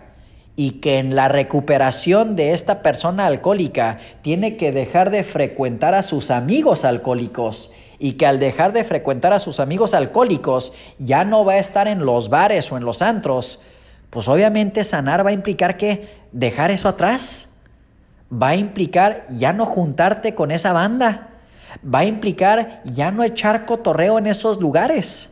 y 0.56 0.82
que 0.82 0.98
en 0.98 1.16
la 1.16 1.28
recuperación 1.28 2.36
de 2.36 2.54
esta 2.54 2.82
persona 2.82 3.26
alcohólica 3.26 3.98
tiene 4.22 4.58
que 4.58 4.72
dejar 4.72 5.10
de 5.12 5.24
frecuentar 5.24 5.94
a 5.94 6.04
sus 6.04 6.30
amigos 6.32 6.84
alcohólicos 6.84 7.72
y 8.00 8.14
que 8.14 8.26
al 8.26 8.40
dejar 8.40 8.74
de 8.74 8.84
frecuentar 8.84 9.34
a 9.34 9.40
sus 9.40 9.60
amigos 9.60 9.94
alcohólicos 9.94 10.74
ya 10.98 11.24
no 11.24 11.46
va 11.46 11.54
a 11.54 11.60
estar 11.60 11.88
en 11.88 12.06
los 12.06 12.30
bares 12.30 12.72
o 12.72 12.78
en 12.78 12.84
los 12.84 13.02
antros, 13.02 13.60
pues 14.10 14.28
obviamente 14.28 14.84
sanar 14.84 15.26
va 15.26 15.30
a 15.30 15.34
implicar 15.34 15.78
que 15.78 16.08
dejar 16.32 16.72
eso 16.72 16.90
atrás 16.90 17.51
va 18.32 18.50
a 18.50 18.56
implicar 18.56 19.26
ya 19.30 19.54
no 19.54 19.66
juntarte 19.66 20.36
con 20.36 20.52
esa 20.52 20.74
banda, 20.74 21.30
va 21.84 22.00
a 22.00 22.06
implicar 22.06 22.82
ya 22.86 23.12
no 23.12 23.24
echar 23.24 23.66
cotorreo 23.66 24.18
en 24.18 24.28
esos 24.28 24.60
lugares. 24.60 25.30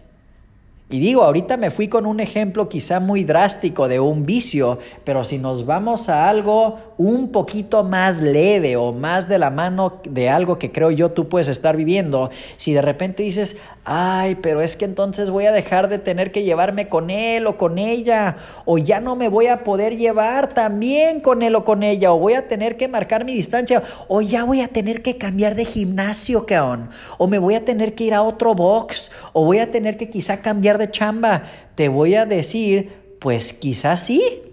Y 0.89 0.99
digo, 0.99 1.23
ahorita 1.23 1.55
me 1.57 1.69
fui 1.69 1.87
con 1.87 2.05
un 2.07 2.19
ejemplo 2.19 2.67
quizá 2.67 2.99
muy 2.99 3.23
drástico 3.23 3.87
de 3.87 3.99
un 3.99 4.25
vicio, 4.25 4.79
pero 5.03 5.23
si 5.23 5.37
nos 5.37 5.65
vamos 5.65 6.09
a 6.09 6.27
algo 6.27 6.88
un 6.99 7.31
poquito 7.31 7.85
más 7.85 8.19
leve 8.19 8.75
o 8.75 8.91
más 8.91 9.29
de 9.29 9.39
la 9.39 9.49
mano 9.49 10.01
de 10.03 10.29
algo 10.29 10.59
que 10.59 10.73
creo 10.73 10.91
yo 10.91 11.11
tú 11.11 11.29
puedes 11.29 11.47
estar 11.47 11.77
viviendo, 11.77 12.29
si 12.57 12.73
de 12.73 12.81
repente 12.81 13.23
dices, 13.23 13.55
ay, 13.85 14.35
pero 14.35 14.61
es 14.61 14.75
que 14.75 14.83
entonces 14.83 15.29
voy 15.29 15.45
a 15.45 15.53
dejar 15.53 15.87
de 15.87 15.97
tener 15.97 16.33
que 16.33 16.43
llevarme 16.43 16.89
con 16.89 17.09
él 17.09 17.47
o 17.47 17.57
con 17.57 17.79
ella, 17.79 18.35
o 18.65 18.77
ya 18.77 18.99
no 18.99 19.15
me 19.15 19.29
voy 19.29 19.47
a 19.47 19.63
poder 19.63 19.95
llevar 19.95 20.53
también 20.53 21.21
con 21.21 21.41
él 21.41 21.55
o 21.55 21.63
con 21.63 21.83
ella, 21.83 22.11
o 22.11 22.19
voy 22.19 22.33
a 22.33 22.49
tener 22.49 22.75
que 22.75 22.89
marcar 22.89 23.23
mi 23.23 23.33
distancia, 23.33 23.81
o 24.09 24.19
ya 24.19 24.43
voy 24.43 24.59
a 24.59 24.67
tener 24.67 25.01
que 25.01 25.17
cambiar 25.17 25.55
de 25.55 25.63
gimnasio, 25.63 26.45
caón, 26.45 26.89
o 27.17 27.27
me 27.27 27.39
voy 27.39 27.55
a 27.55 27.63
tener 27.63 27.95
que 27.95 28.03
ir 28.03 28.13
a 28.13 28.23
otro 28.23 28.55
box, 28.55 29.09
o 29.31 29.45
voy 29.45 29.59
a 29.59 29.71
tener 29.71 29.95
que 29.95 30.09
quizá 30.09 30.41
cambiar 30.41 30.77
de 30.77 30.91
chamba, 30.91 31.43
te 31.75 31.87
voy 31.87 32.15
a 32.15 32.25
decir, 32.25 32.91
pues 33.19 33.53
quizás 33.53 34.01
sí. 34.01 34.48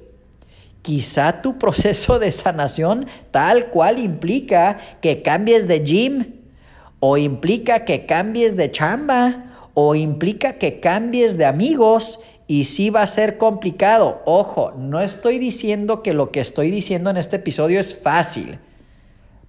Quizá 0.86 1.42
tu 1.42 1.58
proceso 1.58 2.20
de 2.20 2.30
sanación 2.30 3.08
tal 3.32 3.70
cual 3.70 3.98
implica 3.98 4.78
que 5.00 5.20
cambies 5.20 5.66
de 5.66 5.80
gym, 5.80 6.34
o 7.00 7.16
implica 7.16 7.84
que 7.84 8.06
cambies 8.06 8.56
de 8.56 8.70
chamba, 8.70 9.70
o 9.74 9.96
implica 9.96 10.58
que 10.58 10.78
cambies 10.78 11.36
de 11.36 11.44
amigos, 11.44 12.20
y 12.46 12.66
sí 12.66 12.90
va 12.90 13.02
a 13.02 13.08
ser 13.08 13.36
complicado. 13.36 14.22
Ojo, 14.26 14.74
no 14.78 15.00
estoy 15.00 15.40
diciendo 15.40 16.04
que 16.04 16.12
lo 16.12 16.30
que 16.30 16.38
estoy 16.38 16.70
diciendo 16.70 17.10
en 17.10 17.16
este 17.16 17.34
episodio 17.34 17.80
es 17.80 17.98
fácil, 18.00 18.60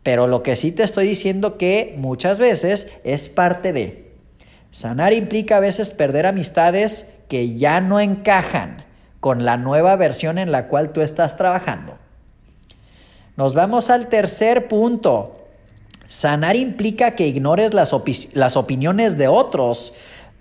pero 0.01 0.25
lo 0.25 0.41
que 0.41 0.55
sí 0.55 0.71
te 0.71 0.81
estoy 0.81 1.07
diciendo 1.07 1.59
que 1.59 1.93
muchas 1.99 2.39
veces 2.39 2.87
es 3.03 3.29
parte 3.29 3.73
de... 3.73 4.15
Sanar 4.71 5.13
implica 5.13 5.57
a 5.57 5.59
veces 5.59 5.91
perder 5.91 6.25
amistades 6.25 7.13
que 7.29 7.53
ya 7.53 7.79
no 7.79 7.99
encajan 7.99 8.86
con 9.19 9.45
la 9.45 9.57
nueva 9.57 9.95
versión 9.95 10.37
en 10.37 10.51
la 10.51 10.67
cual 10.67 10.91
tú 10.91 11.01
estás 11.01 11.37
trabajando. 11.37 11.97
Nos 13.35 13.53
vamos 13.53 13.89
al 13.89 14.07
tercer 14.07 14.67
punto. 14.67 15.35
Sanar 16.07 16.55
implica 16.55 17.11
que 17.11 17.27
ignores 17.27 17.73
las, 17.73 17.93
las, 18.33 18.57
opiniones 18.57 19.17
de 19.17 19.27
otros 19.27 19.93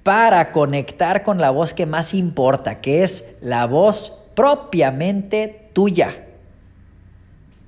para 0.02 0.52
conectar 0.52 1.22
con 1.22 1.38
la 1.38 1.50
voz 1.50 1.74
que 1.74 1.84
más 1.84 2.14
importa, 2.14 2.80
que 2.80 3.02
es 3.02 3.36
la 3.42 3.66
voz 3.66 4.30
propiamente 4.34 5.70
tuya. 5.72 6.24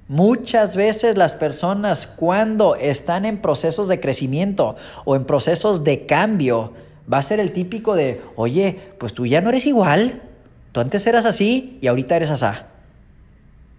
Muchas 0.06 0.76
veces 0.76 1.18
las 1.18 1.34
personas 1.34 2.06
cuando 2.06 2.76
están 2.76 3.26
en 3.26 3.38
procesos 3.38 3.88
de 3.88 4.00
crecimiento 4.00 4.76
o 5.04 5.16
en 5.16 5.26
procesos 5.26 5.84
de 5.84 6.06
cambio, 6.06 6.72
va 7.12 7.18
a 7.18 7.22
ser 7.22 7.40
el 7.40 7.52
típico 7.52 7.94
de, 7.94 8.22
oye, 8.36 8.78
pues 8.98 9.12
tú 9.12 9.26
ya 9.26 9.40
no 9.40 9.50
eres 9.50 9.66
igual, 9.66 10.22
tú 10.72 10.80
antes 10.80 11.06
eras 11.06 11.24
así 11.24 11.78
y 11.80 11.86
ahorita 11.86 12.16
eres 12.16 12.30
asá. 12.30 12.66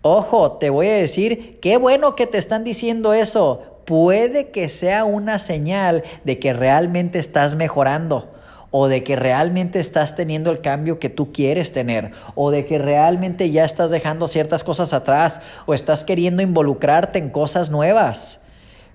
Ojo, 0.01 0.53
te 0.53 0.69
voy 0.69 0.87
a 0.87 0.93
decir, 0.93 1.59
qué 1.61 1.77
bueno 1.77 2.15
que 2.15 2.25
te 2.25 2.37
están 2.37 2.63
diciendo 2.63 3.13
eso. 3.13 3.81
Puede 3.85 4.49
que 4.49 4.69
sea 4.69 5.03
una 5.03 5.39
señal 5.39 6.03
de 6.23 6.39
que 6.39 6.53
realmente 6.53 7.19
estás 7.19 7.55
mejorando 7.55 8.29
o 8.71 8.87
de 8.87 9.03
que 9.03 9.15
realmente 9.15 9.79
estás 9.79 10.15
teniendo 10.15 10.51
el 10.51 10.61
cambio 10.61 10.99
que 10.99 11.09
tú 11.09 11.33
quieres 11.33 11.71
tener, 11.71 12.11
o 12.35 12.51
de 12.51 12.65
que 12.65 12.77
realmente 12.77 13.49
ya 13.49 13.65
estás 13.65 13.89
dejando 13.89 14.27
ciertas 14.27 14.63
cosas 14.63 14.93
atrás, 14.93 15.41
o 15.65 15.73
estás 15.73 16.03
queriendo 16.03 16.43
involucrarte 16.43 17.19
en 17.19 17.29
cosas 17.29 17.71
nuevas. 17.71 18.43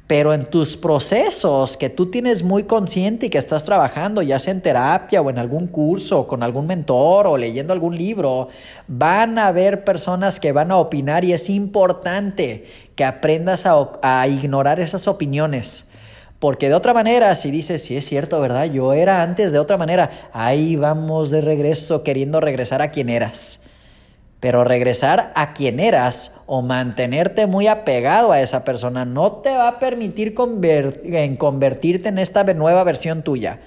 Pero 0.06 0.34
en 0.34 0.44
tus 0.44 0.76
procesos 0.76 1.76
que 1.76 1.88
tú 1.88 2.10
tienes 2.10 2.42
muy 2.42 2.64
consciente 2.64 3.26
y 3.26 3.30
que 3.30 3.38
estás 3.38 3.64
trabajando, 3.64 4.20
ya 4.20 4.38
sea 4.38 4.52
en 4.52 4.60
terapia 4.60 5.22
o 5.22 5.30
en 5.30 5.38
algún 5.38 5.66
curso, 5.66 6.26
con 6.26 6.42
algún 6.42 6.66
mentor 6.66 7.26
o 7.26 7.38
leyendo 7.38 7.72
algún 7.72 7.96
libro, 7.96 8.48
van 8.86 9.38
a 9.38 9.46
haber 9.46 9.82
personas 9.84 10.40
que 10.40 10.52
van 10.52 10.70
a 10.70 10.76
opinar 10.76 11.24
y 11.24 11.32
es 11.32 11.48
importante 11.48 12.66
que 12.96 13.04
aprendas 13.04 13.64
a, 13.64 13.92
a 14.02 14.28
ignorar 14.28 14.78
esas 14.78 15.08
opiniones 15.08 15.88
porque 16.44 16.68
de 16.68 16.74
otra 16.74 16.92
manera, 16.92 17.34
si 17.36 17.50
dices, 17.50 17.82
si 17.82 17.96
es 17.96 18.04
cierto, 18.04 18.38
¿verdad? 18.38 18.66
Yo 18.66 18.92
era 18.92 19.22
antes 19.22 19.50
de 19.50 19.58
otra 19.58 19.78
manera. 19.78 20.10
Ahí 20.34 20.76
vamos 20.76 21.30
de 21.30 21.40
regreso 21.40 22.02
queriendo 22.02 22.38
regresar 22.38 22.82
a 22.82 22.90
quien 22.90 23.08
eras. 23.08 23.62
Pero 24.44 24.62
regresar 24.62 25.32
a 25.36 25.54
quien 25.54 25.80
eras 25.80 26.34
o 26.44 26.60
mantenerte 26.60 27.46
muy 27.46 27.66
apegado 27.66 28.30
a 28.30 28.42
esa 28.42 28.62
persona 28.62 29.06
no 29.06 29.32
te 29.36 29.48
va 29.48 29.68
a 29.68 29.78
permitir 29.78 30.34
en 30.36 31.36
convertirte 31.36 32.10
en 32.10 32.18
esta 32.18 32.44
nueva 32.52 32.84
versión 32.84 33.22
tuya. 33.22 33.60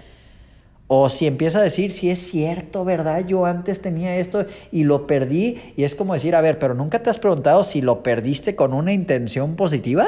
O 0.86 1.10
si 1.10 1.26
empieza 1.26 1.58
a 1.58 1.64
decir, 1.64 1.92
si 1.92 2.12
es 2.12 2.20
cierto, 2.20 2.86
¿verdad? 2.86 3.26
Yo 3.26 3.48
antes 3.48 3.82
tenía 3.82 4.18
esto 4.18 4.46
y 4.72 4.84
lo 4.84 5.08
perdí. 5.08 5.60
Y 5.76 5.84
es 5.84 5.96
como 5.96 6.14
decir, 6.14 6.36
a 6.36 6.42
ver, 6.42 6.60
pero 6.60 6.76
nunca 6.76 7.02
te 7.02 7.10
has 7.10 7.18
preguntado 7.18 7.64
si 7.64 7.82
lo 7.82 8.04
perdiste 8.04 8.56
con 8.56 8.76
una 8.76 8.94
intención 8.94 9.56
positiva. 9.56 10.06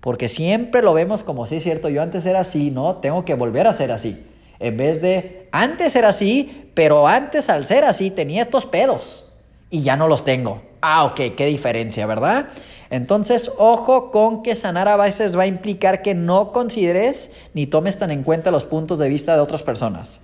Porque 0.00 0.28
siempre 0.28 0.80
lo 0.80 0.94
vemos 0.94 1.24
como, 1.24 1.48
sí 1.48 1.56
es 1.56 1.64
cierto, 1.64 1.88
yo 1.88 2.02
antes 2.02 2.24
era 2.24 2.38
así, 2.38 2.70
no, 2.70 2.98
tengo 2.98 3.24
que 3.24 3.34
volver 3.34 3.66
a 3.66 3.72
ser 3.72 3.90
así. 3.90 4.24
En 4.60 4.76
vez 4.76 5.02
de, 5.02 5.48
antes 5.50 5.96
era 5.96 6.10
así, 6.10 6.70
pero 6.74 7.08
antes 7.08 7.48
al 7.48 7.66
ser 7.66 7.82
así 7.82 8.12
tenía 8.12 8.42
estos 8.42 8.64
pedos 8.64 9.26
y 9.70 9.82
ya 9.82 9.96
no 9.96 10.08
los 10.08 10.24
tengo. 10.24 10.62
Ah, 10.80 11.04
ok, 11.04 11.20
qué 11.36 11.46
diferencia, 11.46 12.06
¿verdad? 12.06 12.48
Entonces, 12.90 13.52
ojo 13.56 14.10
con 14.10 14.42
que 14.42 14.56
sanar 14.56 14.88
a 14.88 14.96
veces 14.96 15.38
va 15.38 15.44
a 15.44 15.46
implicar 15.46 16.02
que 16.02 16.14
no 16.14 16.52
consideres 16.52 17.30
ni 17.54 17.66
tomes 17.66 17.98
tan 17.98 18.10
en 18.10 18.24
cuenta 18.24 18.50
los 18.50 18.64
puntos 18.64 18.98
de 18.98 19.08
vista 19.08 19.34
de 19.34 19.40
otras 19.40 19.62
personas. 19.62 20.20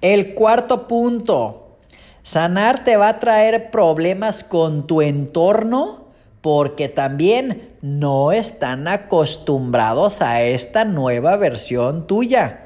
El 0.00 0.34
cuarto 0.34 0.88
punto, 0.88 1.76
sanar 2.22 2.84
te 2.84 2.96
va 2.96 3.08
a 3.10 3.20
traer 3.20 3.70
problemas 3.70 4.42
con 4.42 4.86
tu 4.86 5.02
entorno 5.02 6.06
porque 6.40 6.88
también 6.88 7.70
no 7.82 8.32
están 8.32 8.88
acostumbrados 8.88 10.22
a 10.22 10.42
esta 10.42 10.84
nueva 10.84 11.36
versión 11.36 12.06
tuya. 12.06 12.59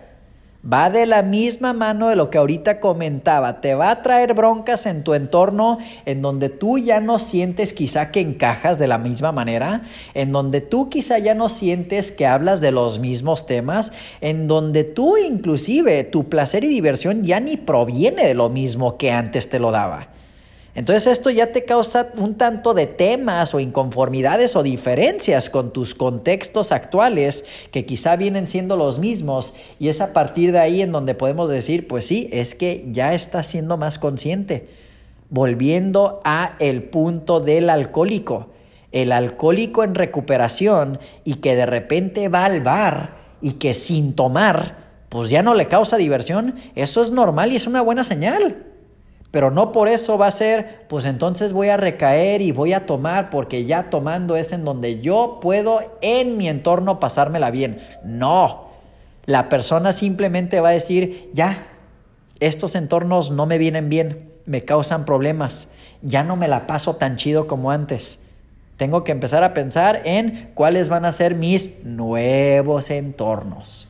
Va 0.66 0.88
de 0.88 1.04
la 1.04 1.22
misma 1.22 1.74
mano 1.74 2.08
de 2.08 2.16
lo 2.16 2.30
que 2.30 2.38
ahorita 2.38 2.80
comentaba. 2.80 3.60
Te 3.60 3.74
va 3.74 3.90
a 3.90 4.02
traer 4.02 4.32
broncas 4.32 4.86
en 4.86 5.04
tu 5.04 5.12
entorno 5.12 5.76
en 6.06 6.22
donde 6.22 6.48
tú 6.48 6.78
ya 6.78 7.00
no 7.00 7.18
sientes 7.18 7.74
quizá 7.74 8.10
que 8.10 8.20
encajas 8.20 8.78
de 8.78 8.88
la 8.88 8.96
misma 8.96 9.30
manera, 9.30 9.82
en 10.14 10.32
donde 10.32 10.62
tú 10.62 10.88
quizá 10.88 11.18
ya 11.18 11.34
no 11.34 11.50
sientes 11.50 12.12
que 12.12 12.26
hablas 12.26 12.62
de 12.62 12.70
los 12.70 12.98
mismos 12.98 13.46
temas, 13.46 13.92
en 14.22 14.48
donde 14.48 14.84
tú 14.84 15.18
inclusive 15.18 16.02
tu 16.04 16.30
placer 16.30 16.64
y 16.64 16.68
diversión 16.68 17.24
ya 17.24 17.40
ni 17.40 17.58
proviene 17.58 18.26
de 18.26 18.34
lo 18.34 18.48
mismo 18.48 18.96
que 18.96 19.12
antes 19.12 19.50
te 19.50 19.58
lo 19.58 19.70
daba. 19.70 20.13
Entonces 20.74 21.06
esto 21.06 21.30
ya 21.30 21.52
te 21.52 21.64
causa 21.64 22.08
un 22.16 22.34
tanto 22.34 22.74
de 22.74 22.86
temas 22.86 23.54
o 23.54 23.60
inconformidades 23.60 24.56
o 24.56 24.64
diferencias 24.64 25.48
con 25.48 25.72
tus 25.72 25.94
contextos 25.94 26.72
actuales 26.72 27.44
que 27.70 27.86
quizá 27.86 28.16
vienen 28.16 28.48
siendo 28.48 28.76
los 28.76 28.98
mismos 28.98 29.54
y 29.78 29.88
es 29.88 30.00
a 30.00 30.12
partir 30.12 30.50
de 30.50 30.58
ahí 30.58 30.82
en 30.82 30.90
donde 30.90 31.14
podemos 31.14 31.48
decir, 31.48 31.86
pues 31.86 32.06
sí, 32.06 32.28
es 32.32 32.56
que 32.56 32.88
ya 32.90 33.14
estás 33.14 33.46
siendo 33.46 33.76
más 33.76 33.98
consciente. 34.00 34.68
Volviendo 35.30 36.20
a 36.24 36.56
el 36.58 36.82
punto 36.82 37.38
del 37.38 37.70
alcohólico. 37.70 38.48
El 38.90 39.12
alcohólico 39.12 39.84
en 39.84 39.94
recuperación 39.94 40.98
y 41.24 41.36
que 41.36 41.54
de 41.54 41.66
repente 41.66 42.28
va 42.28 42.44
al 42.44 42.60
bar 42.60 43.16
y 43.40 43.52
que 43.52 43.74
sin 43.74 44.14
tomar, 44.14 44.76
pues 45.08 45.30
ya 45.30 45.42
no 45.42 45.54
le 45.54 45.68
causa 45.68 45.96
diversión, 45.96 46.56
eso 46.74 47.02
es 47.02 47.10
normal 47.10 47.52
y 47.52 47.56
es 47.56 47.66
una 47.66 47.80
buena 47.80 48.04
señal. 48.04 48.73
Pero 49.34 49.50
no 49.50 49.72
por 49.72 49.88
eso 49.88 50.16
va 50.16 50.28
a 50.28 50.30
ser, 50.30 50.86
pues 50.86 51.04
entonces 51.06 51.52
voy 51.52 51.68
a 51.68 51.76
recaer 51.76 52.40
y 52.40 52.52
voy 52.52 52.72
a 52.72 52.86
tomar, 52.86 53.30
porque 53.30 53.64
ya 53.64 53.90
tomando 53.90 54.36
es 54.36 54.52
en 54.52 54.64
donde 54.64 55.00
yo 55.00 55.40
puedo 55.42 55.80
en 56.02 56.36
mi 56.36 56.48
entorno 56.48 57.00
pasármela 57.00 57.50
bien. 57.50 57.80
No, 58.04 58.68
la 59.26 59.48
persona 59.48 59.92
simplemente 59.92 60.60
va 60.60 60.68
a 60.68 60.74
decir, 60.74 61.32
ya, 61.34 61.66
estos 62.38 62.76
entornos 62.76 63.32
no 63.32 63.44
me 63.44 63.58
vienen 63.58 63.88
bien, 63.88 64.30
me 64.46 64.64
causan 64.64 65.04
problemas, 65.04 65.66
ya 66.00 66.22
no 66.22 66.36
me 66.36 66.46
la 66.46 66.68
paso 66.68 66.94
tan 66.94 67.16
chido 67.16 67.48
como 67.48 67.72
antes. 67.72 68.22
Tengo 68.76 69.02
que 69.02 69.10
empezar 69.10 69.42
a 69.42 69.52
pensar 69.52 70.02
en 70.04 70.52
cuáles 70.54 70.88
van 70.88 71.04
a 71.04 71.10
ser 71.10 71.34
mis 71.34 71.82
nuevos 71.84 72.88
entornos. 72.88 73.88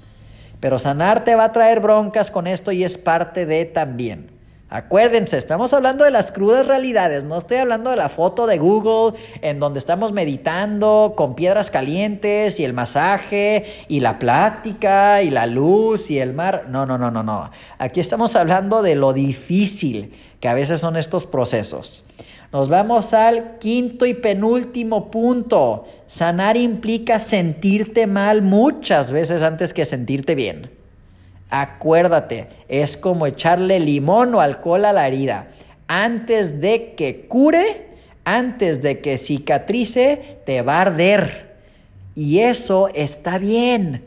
Pero 0.61 0.79
sanar 0.79 1.23
te 1.23 1.35
va 1.35 1.45
a 1.45 1.53
traer 1.53 1.81
broncas 1.81 2.31
con 2.31 2.47
esto 2.47 2.73
y 2.73 2.83
es 2.83 2.97
parte 2.97 3.45
de 3.45 3.67
también. 3.67 4.34
Acuérdense, 4.71 5.37
estamos 5.37 5.73
hablando 5.73 6.05
de 6.05 6.11
las 6.11 6.33
crudas 6.33 6.67
realidades, 6.67 7.23
no 7.23 7.39
estoy 7.39 7.59
hablando 7.59 7.91
de 7.91 7.97
la 7.97 8.09
foto 8.09 8.47
de 8.47 8.59
Google 8.59 9.17
en 9.43 9.61
donde 9.61 9.79
estamos 9.79 10.13
meditando 10.13 11.13
con 11.17 11.35
piedras 11.35 11.71
calientes 11.71 12.59
y 12.59 12.65
el 12.65 12.73
masaje 12.73 13.67
y 13.89 14.01
la 14.01 14.19
plática 14.19 15.23
y 15.23 15.31
la 15.31 15.47
luz 15.47 16.11
y 16.11 16.19
el 16.19 16.33
mar. 16.33 16.67
No, 16.71 16.87
no, 16.87 16.97
no, 16.97 17.11
no, 17.11 17.23
no. 17.23 17.51
Aquí 17.79 18.01
estamos 18.01 18.35
hablando 18.37 18.83
de 18.83 18.95
lo 18.95 19.13
difícil 19.13 20.15
que 20.41 20.49
a 20.49 20.55
veces 20.55 20.81
son 20.81 20.97
estos 20.97 21.27
procesos. 21.27 22.07
Nos 22.51 22.69
vamos 22.69 23.13
al 23.13 23.59
quinto 23.59 24.07
y 24.07 24.15
penúltimo 24.15 25.11
punto. 25.11 25.85
Sanar 26.07 26.57
implica 26.57 27.21
sentirte 27.21 28.07
mal 28.07 28.43
muchas 28.43 29.11
veces 29.11 29.43
antes 29.43 29.75
que 29.75 29.85
sentirte 29.85 30.35
bien. 30.35 30.84
Acuérdate, 31.57 32.49
es 32.67 32.97
como 32.97 33.29
echarle 33.29 33.79
limón 33.79 34.35
o 34.35 34.41
alcohol 34.41 34.87
a 34.87 34.93
la 34.93 35.07
herida. 35.07 35.47
Antes 35.87 36.61
de 36.61 36.97
que 36.97 37.29
cure, 37.29 37.91
antes 38.25 38.83
de 38.83 38.99
que 38.99 39.19
cicatrice, 39.19 40.41
te 40.45 40.63
va 40.63 40.79
a 40.79 40.81
arder. 40.81 41.55
Y 42.17 42.41
eso 42.41 42.89
está 42.93 43.39
bien. 43.39 44.05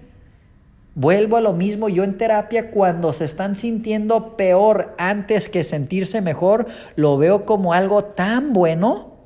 Vuelvo 0.94 1.38
a 1.38 1.42
lo 1.42 1.54
mismo 1.54 1.88
yo 1.88 2.04
en 2.04 2.18
terapia 2.18 2.70
cuando 2.70 3.14
se 3.14 3.24
están 3.24 3.56
sintiendo 3.56 4.36
peor 4.36 4.94
antes 4.98 5.48
que 5.48 5.64
sentirse 5.64 6.20
mejor, 6.20 6.68
lo 6.98 7.18
veo 7.18 7.46
como 7.46 7.72
algo 7.72 8.04
tan 8.04 8.52
bueno 8.52 9.17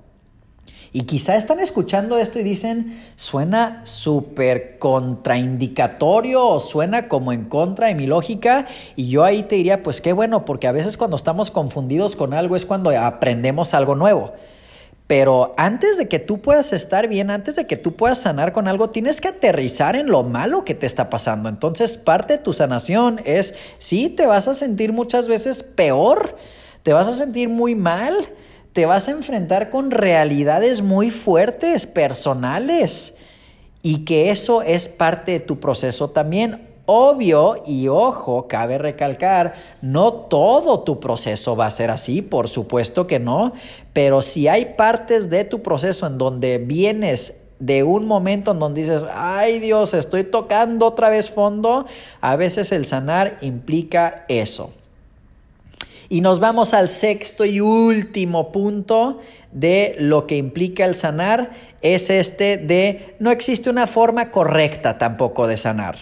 y 0.93 1.03
quizá 1.03 1.37
están 1.37 1.61
escuchando 1.61 2.17
esto 2.17 2.39
y 2.39 2.43
dicen, 2.43 3.01
suena 3.15 3.85
súper 3.85 4.77
contraindicatorio 4.77 6.45
o 6.45 6.59
suena 6.59 7.07
como 7.07 7.31
en 7.31 7.45
contra 7.45 7.87
de 7.87 7.95
mi 7.95 8.07
lógica. 8.07 8.65
Y 8.97 9.07
yo 9.07 9.23
ahí 9.23 9.43
te 9.43 9.55
diría, 9.55 9.83
pues 9.83 10.01
qué 10.01 10.11
bueno, 10.11 10.43
porque 10.43 10.67
a 10.67 10.73
veces 10.73 10.97
cuando 10.97 11.15
estamos 11.15 11.49
confundidos 11.49 12.17
con 12.17 12.33
algo 12.33 12.57
es 12.57 12.65
cuando 12.65 12.89
aprendemos 12.89 13.73
algo 13.73 13.95
nuevo. 13.95 14.33
Pero 15.07 15.53
antes 15.57 15.97
de 15.97 16.09
que 16.09 16.19
tú 16.19 16.41
puedas 16.41 16.73
estar 16.73 17.07
bien, 17.07 17.31
antes 17.31 17.55
de 17.55 17.67
que 17.67 17.77
tú 17.77 17.95
puedas 17.95 18.19
sanar 18.19 18.51
con 18.51 18.67
algo, 18.67 18.89
tienes 18.89 19.21
que 19.21 19.29
aterrizar 19.29 19.95
en 19.95 20.07
lo 20.07 20.23
malo 20.23 20.65
que 20.65 20.73
te 20.73 20.87
está 20.87 21.09
pasando. 21.09 21.47
Entonces, 21.47 21.97
parte 21.97 22.37
de 22.37 22.43
tu 22.43 22.51
sanación 22.51 23.21
es, 23.23 23.55
sí, 23.77 24.09
te 24.09 24.25
vas 24.25 24.49
a 24.49 24.53
sentir 24.53 24.91
muchas 24.91 25.29
veces 25.29 25.63
peor, 25.63 26.37
te 26.83 26.91
vas 26.91 27.07
a 27.07 27.13
sentir 27.13 27.47
muy 27.47 27.75
mal, 27.75 28.29
te 28.73 28.85
vas 28.85 29.07
a 29.07 29.11
enfrentar 29.11 29.69
con 29.69 29.91
realidades 29.91 30.81
muy 30.81 31.11
fuertes, 31.11 31.85
personales, 31.85 33.17
y 33.81 34.05
que 34.05 34.31
eso 34.31 34.61
es 34.61 34.87
parte 34.89 35.33
de 35.33 35.39
tu 35.39 35.59
proceso 35.59 36.09
también. 36.09 36.67
Obvio 36.85 37.63
y 37.65 37.87
ojo, 37.87 38.47
cabe 38.47 38.77
recalcar, 38.77 39.53
no 39.81 40.13
todo 40.13 40.81
tu 40.81 40.99
proceso 40.99 41.55
va 41.55 41.67
a 41.67 41.71
ser 41.71 41.91
así, 41.91 42.21
por 42.21 42.47
supuesto 42.47 43.07
que 43.07 43.19
no, 43.19 43.53
pero 43.93 44.21
si 44.21 44.47
hay 44.47 44.73
partes 44.75 45.29
de 45.29 45.43
tu 45.43 45.61
proceso 45.61 46.07
en 46.07 46.17
donde 46.17 46.57
vienes 46.57 47.41
de 47.59 47.83
un 47.83 48.07
momento 48.07 48.51
en 48.51 48.59
donde 48.59 48.81
dices, 48.81 49.05
ay 49.13 49.59
Dios, 49.59 49.93
estoy 49.93 50.23
tocando 50.23 50.87
otra 50.87 51.09
vez 51.09 51.29
fondo, 51.29 51.85
a 52.19 52.35
veces 52.35 52.71
el 52.71 52.85
sanar 52.85 53.37
implica 53.41 54.25
eso. 54.27 54.73
Y 56.11 56.19
nos 56.19 56.41
vamos 56.41 56.73
al 56.73 56.89
sexto 56.89 57.45
y 57.45 57.61
último 57.61 58.51
punto 58.51 59.21
de 59.53 59.95
lo 59.97 60.27
que 60.27 60.35
implica 60.35 60.83
el 60.83 60.93
sanar, 60.93 61.51
es 61.81 62.09
este 62.09 62.57
de 62.57 63.15
no 63.19 63.31
existe 63.31 63.69
una 63.69 63.87
forma 63.87 64.29
correcta 64.29 64.97
tampoco 64.97 65.47
de 65.47 65.55
sanar. 65.55 65.95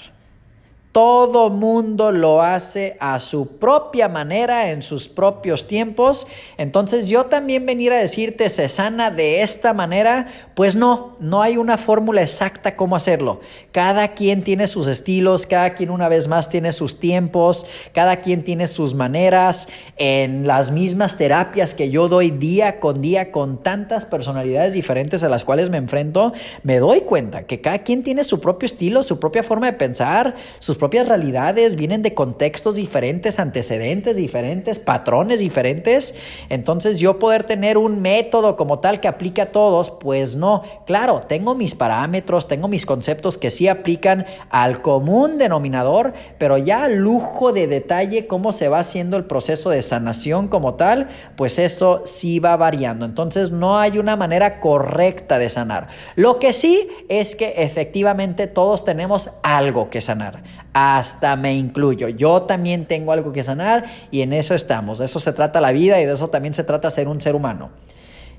Todo 1.00 1.50
mundo 1.50 2.12
lo 2.12 2.42
hace 2.42 2.98
a 3.00 3.22
su 3.22 3.56
propia 3.56 4.10
manera, 4.10 4.70
en 4.72 4.82
sus 4.82 5.08
propios 5.08 5.66
tiempos. 5.66 6.28
Entonces 6.58 7.08
yo 7.08 7.28
también 7.28 7.66
venir 7.66 7.94
a 7.94 7.98
decirte 8.00 8.50
se 8.50 8.68
sana 8.68 9.10
de 9.10 9.42
esta 9.42 9.72
manera, 9.72 10.28
pues 10.56 10.76
no, 10.76 11.16
no 11.22 11.42
hay 11.42 11.56
una 11.56 11.78
fórmula 11.78 12.22
exacta 12.22 12.76
cómo 12.76 12.98
hacerlo. 12.98 13.40
Cada 13.72 14.10
quien 14.10 14.44
tiene 14.44 14.68
sus 14.68 14.88
estilos, 14.88 15.46
cada 15.46 15.74
quien 15.74 15.90
una 15.90 16.10
vez 16.10 16.28
más 16.28 16.50
tiene 16.50 16.74
sus 16.74 17.00
tiempos, 17.00 17.66
cada 17.94 18.18
quien 18.18 18.44
tiene 18.44 18.68
sus 18.68 18.94
maneras. 18.94 19.70
En 19.96 20.48
las 20.48 20.72
mismas 20.72 21.18
terapias 21.18 21.76
que 21.76 21.92
yo 21.92 22.10
doy 22.10 22.30
día 22.30 22.82
con 22.82 23.02
día 23.02 23.32
con 23.32 23.64
tantas 23.64 24.04
personalidades 24.04 24.74
diferentes 24.74 25.24
a 25.24 25.30
las 25.30 25.46
cuales 25.46 25.70
me 25.70 25.78
enfrento, 25.78 26.34
me 26.64 26.80
doy 26.80 27.02
cuenta 27.02 27.44
que 27.44 27.62
cada 27.62 27.84
quien 27.84 28.04
tiene 28.04 28.26
su 28.26 28.42
propio 28.42 28.66
estilo, 28.66 29.02
su 29.02 29.18
propia 29.18 29.44
forma 29.44 29.68
de 29.68 29.78
pensar, 29.78 30.36
sus 30.60 30.76
propias 30.76 30.88
realidades, 30.89 31.75
vienen 31.75 32.02
de 32.02 32.13
contextos 32.13 32.75
diferentes, 32.75 33.39
antecedentes 33.39 34.15
diferentes, 34.15 34.80
patrones 34.80 35.39
diferentes. 35.39 36.15
Entonces 36.49 36.99
yo 36.99 37.19
poder 37.19 37.43
tener 37.43 37.78
un 37.78 38.02
método 38.02 38.56
como 38.56 38.80
tal 38.80 38.99
que 38.99 39.08
aplique 39.08 39.41
a 39.41 39.52
todos, 39.52 39.91
pues 39.91 40.36
no. 40.36 40.63
Claro, 40.86 41.21
tengo 41.28 41.56
mis 41.56 41.75
parámetros, 41.75 42.47
tengo 42.47 42.67
mis 42.67 42.86
conceptos 42.86 43.38
que 43.38 43.52
sí 43.52 43.67
aplican 43.67 44.25
al 44.49 44.82
común 44.82 45.38
denominador, 45.38 46.13
pero 46.38 46.58
ya 46.58 46.88
lujo 46.88 47.52
de 47.54 47.67
detalle 47.67 48.28
cómo 48.28 48.52
se 48.52 48.69
va 48.69 48.80
haciendo 48.80 49.17
el 49.17 49.25
proceso 49.25 49.69
de 49.69 49.82
sanación 49.82 50.47
como 50.47 50.75
tal, 50.75 51.08
pues 51.36 51.60
eso 51.60 52.04
sí 52.06 52.39
va 52.39 52.58
variando. 52.58 53.06
Entonces 53.06 53.52
no 53.52 53.78
hay 53.78 53.97
una 53.97 54.15
manera 54.15 54.60
correcta 54.60 55.39
de 55.39 55.49
sanar. 55.49 55.88
Lo 56.15 56.39
que 56.39 56.54
sí 56.54 56.89
es 57.10 57.36
que 57.36 57.56
efectivamente 57.58 58.47
todos 58.47 58.84
tenemos 58.84 59.32
algo 59.43 59.89
que 59.89 60.02
sanar 60.02 60.43
hasta 60.73 61.36
me 61.36 61.55
incluyo. 61.55 62.10
Yo 62.10 62.43
también 62.43 62.86
tengo 62.86 63.12
algo 63.12 63.34
que 63.34 63.43
sanar 63.43 63.86
y 64.12 64.21
en 64.21 64.34
eso 64.34 64.53
estamos. 64.55 64.99
De 64.99 65.05
eso 65.05 65.19
se 65.19 65.34
trata 65.34 65.62
la 65.62 65.71
vida 65.71 65.99
y 66.01 66.05
de 66.05 66.13
eso 66.13 66.27
también 66.27 66.53
se 66.53 66.63
trata 66.63 66.89
ser 66.89 67.08
un 67.08 67.21
ser 67.21 67.36
humano. 67.36 67.69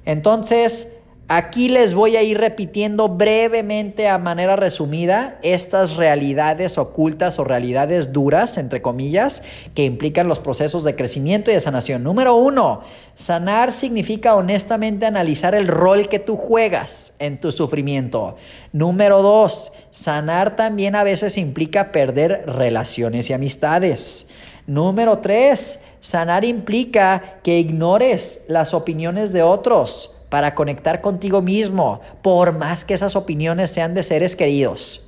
Entonces, 0.05 1.00
Aquí 1.33 1.69
les 1.69 1.95
voy 1.95 2.17
a 2.17 2.25
ir 2.25 2.39
repitiendo 2.39 3.09
brevemente 3.09 4.09
a 4.09 4.19
manera 4.19 4.57
resumida 4.57 5.39
estas 5.45 5.95
realidades 5.95 6.77
ocultas 6.77 7.39
o 7.39 7.45
realidades 7.45 8.13
duras, 8.13 8.59
entre 8.59 8.83
comillas, 8.83 9.45
que 9.77 9.85
implican 9.85 10.27
los 10.27 10.41
procesos 10.41 10.83
de 10.83 10.97
crecimiento 10.97 11.53
y 11.53 11.55
de 11.55 11.61
sanación. 11.61 12.03
Número 12.03 12.35
uno, 12.35 12.81
sanar 13.15 13.71
significa 13.71 14.35
honestamente 14.35 15.07
analizar 15.07 15.55
el 15.55 15.69
rol 15.69 16.09
que 16.09 16.19
tú 16.19 16.37
juegas 16.37 17.15
en 17.21 17.39
tu 17.39 17.53
sufrimiento. 17.53 18.35
Número 18.73 19.23
dos, 19.23 19.73
sanar 19.93 20.57
también 20.57 20.97
a 20.97 21.05
veces 21.05 21.39
implica 21.39 21.93
perder 21.93 22.43
relaciones 22.49 23.31
y 23.31 23.35
amistades. 23.35 24.31
Número 24.67 25.19
tres, 25.19 25.79
sanar 26.01 26.45
implica 26.45 27.39
que 27.45 27.61
ignores 27.61 28.47
las 28.49 28.75
opiniones 28.75 29.33
de 29.33 29.45
otros 29.45 30.17
para 30.31 30.55
conectar 30.55 31.03
contigo 31.03 31.43
mismo, 31.43 32.01
por 32.23 32.57
más 32.57 32.87
que 32.87 32.95
esas 32.95 33.17
opiniones 33.17 33.71
sean 33.71 33.93
de 33.93 34.03
seres 34.03 34.35
queridos. 34.35 35.07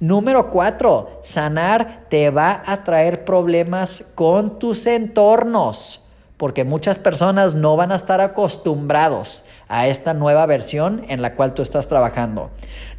Número 0.00 0.50
cuatro, 0.50 1.20
sanar 1.22 2.04
te 2.10 2.28
va 2.28 2.62
a 2.66 2.84
traer 2.84 3.24
problemas 3.24 4.04
con 4.14 4.58
tus 4.58 4.86
entornos 4.86 6.04
porque 6.38 6.62
muchas 6.64 6.98
personas 6.98 7.56
no 7.56 7.76
van 7.76 7.90
a 7.90 7.96
estar 7.96 8.20
acostumbrados 8.20 9.44
a 9.66 9.88
esta 9.88 10.14
nueva 10.14 10.46
versión 10.46 11.04
en 11.08 11.20
la 11.20 11.34
cual 11.34 11.52
tú 11.52 11.62
estás 11.62 11.88
trabajando. 11.88 12.50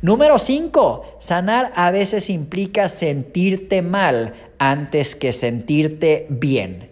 Número 0.02 0.38
5, 0.38 1.18
sanar 1.20 1.72
a 1.76 1.90
veces 1.90 2.30
implica 2.30 2.90
sentirte 2.90 3.82
mal 3.82 4.34
antes 4.60 5.16
que 5.16 5.32
sentirte 5.32 6.28
bien. 6.30 6.92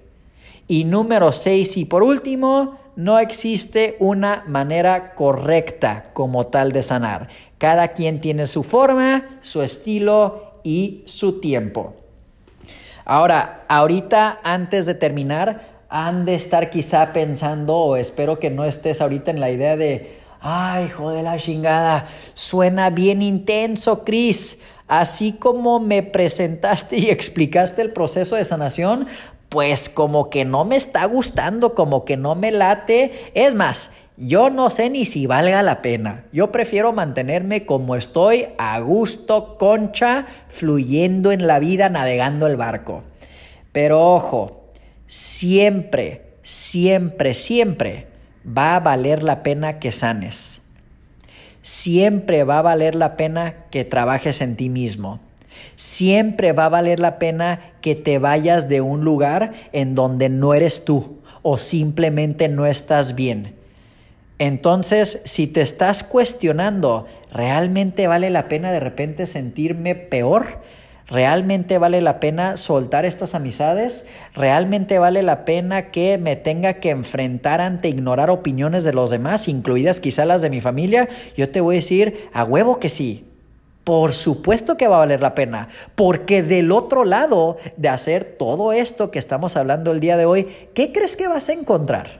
Y 0.70 0.86
número 0.86 1.34
6 1.34 1.78
y 1.78 1.86
por 1.86 2.02
último, 2.02 2.78
no 2.98 3.20
existe 3.20 3.96
una 4.00 4.44
manera 4.48 5.14
correcta 5.14 6.06
como 6.14 6.48
tal 6.48 6.72
de 6.72 6.82
sanar. 6.82 7.30
Cada 7.60 7.90
quien 7.90 8.20
tiene 8.20 8.48
su 8.48 8.64
forma, 8.64 9.24
su 9.42 9.62
estilo 9.62 10.60
y 10.64 11.04
su 11.06 11.40
tiempo. 11.40 11.94
Ahora, 13.06 13.66
ahorita 13.70 14.40
antes 14.44 14.88
de 14.88 14.96
terminar, 14.96 15.78
han 15.90 16.26
de 16.26 16.34
estar 16.34 16.72
quizá 16.72 17.14
pensando, 17.14 17.76
o 17.76 17.96
espero 17.96 18.40
que 18.40 18.50
no 18.50 18.66
estés 18.66 19.00
ahorita 19.00 19.30
en 19.30 19.40
la 19.40 19.52
idea 19.52 19.78
de, 19.78 20.18
ay, 20.42 20.86
hijo 20.86 21.12
de 21.12 21.22
la 21.22 21.38
chingada, 21.38 22.08
suena 22.34 22.90
bien 22.90 23.22
intenso, 23.22 24.04
Cris. 24.04 24.58
Así 24.88 25.34
como 25.34 25.80
me 25.80 26.02
presentaste 26.02 26.98
y 26.98 27.10
explicaste 27.12 27.84
el 27.84 27.94
proceso 27.94 28.36
de 28.36 28.44
sanación, 28.44 29.08
pues 29.50 29.90
como 29.90 30.30
que 30.30 30.46
no 30.46 30.66
me 30.66 30.76
está 30.76 31.06
gustando, 31.06 31.74
como 31.74 32.06
que 32.06 32.18
no 32.18 32.36
me 32.36 32.52
late. 32.52 33.32
Es 33.34 33.56
más, 33.56 33.92
yo 34.18 34.50
no 34.50 34.70
sé 34.70 34.90
ni 34.90 35.06
si 35.06 35.28
valga 35.28 35.64
la 35.64 35.82
pena. 35.82 36.26
Yo 36.34 36.52
prefiero 36.52 36.92
mantenerme 36.92 37.66
como 37.66 37.96
estoy, 37.96 38.48
a 38.58 38.80
gusto, 38.80 39.58
concha, 39.58 40.26
fluyendo 40.50 41.32
en 41.32 41.48
la 41.48 41.60
vida, 41.60 41.90
navegando 41.90 42.48
el 42.48 42.58
barco. 42.58 43.04
Pero 43.72 44.16
ojo, 44.16 44.66
siempre, 45.08 46.34
siempre, 46.42 47.34
siempre 47.34 48.08
va 48.46 48.76
a 48.76 48.80
valer 48.80 49.24
la 49.24 49.44
pena 49.44 49.80
que 49.80 49.92
sanes. 49.92 50.64
Siempre 51.62 52.44
va 52.44 52.60
a 52.60 52.64
valer 52.64 52.96
la 52.96 53.18
pena 53.18 53.66
que 53.70 53.86
trabajes 53.86 54.42
en 54.42 54.56
ti 54.56 54.70
mismo. 54.70 55.20
Siempre 55.76 56.54
va 56.54 56.66
a 56.66 56.70
valer 56.70 57.00
la 57.00 57.20
pena 57.20 57.74
que 57.82 57.96
te 57.96 58.20
vayas 58.20 58.70
de 58.70 58.82
un 58.82 59.04
lugar 59.04 59.54
en 59.72 59.96
donde 59.96 60.30
no 60.30 60.54
eres 60.54 60.86
tú 60.86 61.18
o 61.42 61.58
simplemente 61.58 62.50
no 62.50 62.66
estás 62.66 63.16
bien. 63.16 63.56
Entonces, 64.40 65.22
si 65.26 65.48
te 65.48 65.62
estás 65.62 66.04
cuestionando, 66.04 67.08
¿realmente 67.32 68.08
vale 68.08 68.30
la 68.30 68.48
pena 68.48 68.72
de 68.72 68.80
repente 68.80 69.26
sentirme 69.26 69.96
peor? 69.96 70.62
¿Realmente 71.08 71.78
vale 71.78 72.02
la 72.02 72.20
pena 72.20 72.58
soltar 72.58 73.06
estas 73.06 73.34
amistades? 73.34 74.08
¿Realmente 74.36 75.00
vale 75.00 75.24
la 75.24 75.46
pena 75.46 75.90
que 75.90 76.18
me 76.18 76.36
tenga 76.36 76.74
que 76.74 76.90
enfrentar 76.90 77.62
ante 77.62 77.88
ignorar 77.88 78.30
opiniones 78.30 78.84
de 78.84 78.92
los 78.92 79.10
demás, 79.10 79.48
incluidas 79.48 80.02
quizá 80.02 80.26
las 80.26 80.42
de 80.42 80.50
mi 80.50 80.60
familia? 80.60 81.08
Yo 81.38 81.50
te 81.50 81.62
voy 81.62 81.76
a 81.76 81.80
decir, 81.80 82.30
a 82.34 82.44
huevo 82.44 82.80
que 82.80 82.90
sí. 82.90 83.24
Por 83.88 84.12
supuesto 84.12 84.76
que 84.76 84.90
va 84.90 84.98
a 84.98 85.00
valer 85.00 85.22
la 85.22 85.34
pena, 85.34 85.70
porque 85.96 86.44
del 86.44 86.74
otro 86.74 87.06
lado 87.06 87.56
de 87.78 87.88
hacer 87.88 88.36
todo 88.38 88.74
esto 88.74 89.12
que 89.12 89.18
estamos 89.18 89.56
hablando 89.56 89.94
el 89.94 90.02
día 90.02 90.18
de 90.18 90.26
hoy, 90.26 90.44
¿qué 90.74 90.92
crees 90.92 91.16
que 91.16 91.30
vas 91.30 91.48
a 91.48 91.54
encontrar? 91.54 92.20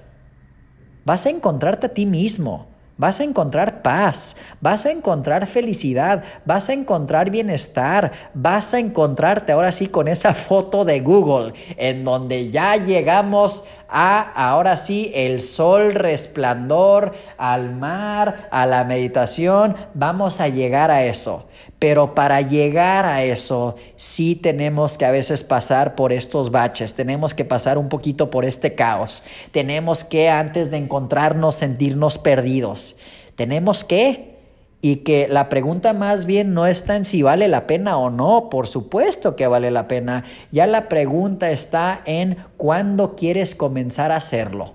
Vas 1.04 1.26
a 1.26 1.30
encontrarte 1.30 1.88
a 1.88 1.94
ti 1.94 2.06
mismo. 2.06 2.68
Vas 2.98 3.20
a 3.20 3.26
encontrar 3.26 3.84
paz, 3.84 4.38
vas 4.60 4.88
a 4.88 4.92
encontrar 4.92 5.46
felicidad, 5.46 6.24
vas 6.46 6.70
a 6.70 6.74
encontrar 6.74 7.30
bienestar, 7.30 8.12
vas 8.34 8.74
a 8.74 8.80
encontrarte 8.80 9.52
ahora 9.52 9.72
sí 9.72 9.86
con 9.86 10.08
esa 10.08 10.34
foto 10.34 10.84
de 10.84 11.02
Google 11.02 11.54
en 11.78 12.04
donde 12.04 12.50
ya 12.50 12.76
llegamos 12.78 13.66
a 13.88 14.20
ahora 14.20 14.78
sí 14.78 15.12
el 15.14 15.42
sol 15.42 15.94
resplandor, 15.94 17.14
al 17.38 17.76
mar, 17.76 18.50
a 18.50 18.66
la 18.66 18.84
meditación, 18.84 19.76
vamos 19.94 20.42
a 20.42 20.48
llegar 20.48 20.90
a 20.90 21.04
eso. 21.04 21.46
Pero 21.80 22.16
para 22.16 22.42
llegar 22.42 23.06
a 23.06 23.24
eso, 23.24 23.76
sí 23.96 24.36
tenemos 24.36 24.98
que 24.98 25.06
a 25.06 25.12
veces 25.12 25.44
pasar 25.44 25.96
por 25.96 26.12
estos 26.12 26.50
baches, 26.50 26.96
tenemos 26.96 27.34
que 27.34 27.46
pasar 27.46 27.78
un 27.78 27.90
poquito 27.90 28.32
por 28.32 28.46
este 28.46 28.74
caos, 28.74 29.24
tenemos 29.52 30.04
que 30.04 30.30
antes 30.30 30.72
de 30.72 30.78
encontrarnos 30.78 31.56
sentirnos 31.56 32.18
perdidos, 32.18 32.98
tenemos 33.36 33.84
que. 33.84 34.38
Y 34.80 34.98
que 34.98 35.28
la 35.28 35.50
pregunta 35.50 35.94
más 35.94 36.26
bien 36.26 36.54
no 36.54 36.68
está 36.68 36.96
en 36.96 37.04
si 37.04 37.24
vale 37.24 37.48
la 37.48 37.66
pena 37.66 37.98
o 37.98 38.12
no, 38.12 38.48
por 38.52 38.68
supuesto 38.68 39.36
que 39.36 39.48
vale 39.48 39.72
la 39.72 39.88
pena, 39.88 40.24
ya 40.52 40.68
la 40.68 40.88
pregunta 40.88 41.50
está 41.50 42.02
en 42.06 42.38
cuándo 42.58 43.16
quieres 43.16 43.56
comenzar 43.56 44.12
a 44.12 44.18
hacerlo. 44.18 44.74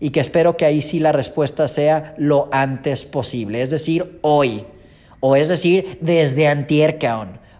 Y 0.00 0.10
que 0.10 0.18
espero 0.18 0.56
que 0.56 0.64
ahí 0.64 0.82
sí 0.82 0.98
la 0.98 1.12
respuesta 1.12 1.68
sea 1.68 2.14
lo 2.18 2.48
antes 2.50 3.04
posible, 3.04 3.62
es 3.62 3.70
decir, 3.70 4.18
hoy. 4.20 4.66
O 5.24 5.36
es 5.36 5.48
decir, 5.48 5.98
desde 6.00 6.48
antier, 6.48 6.98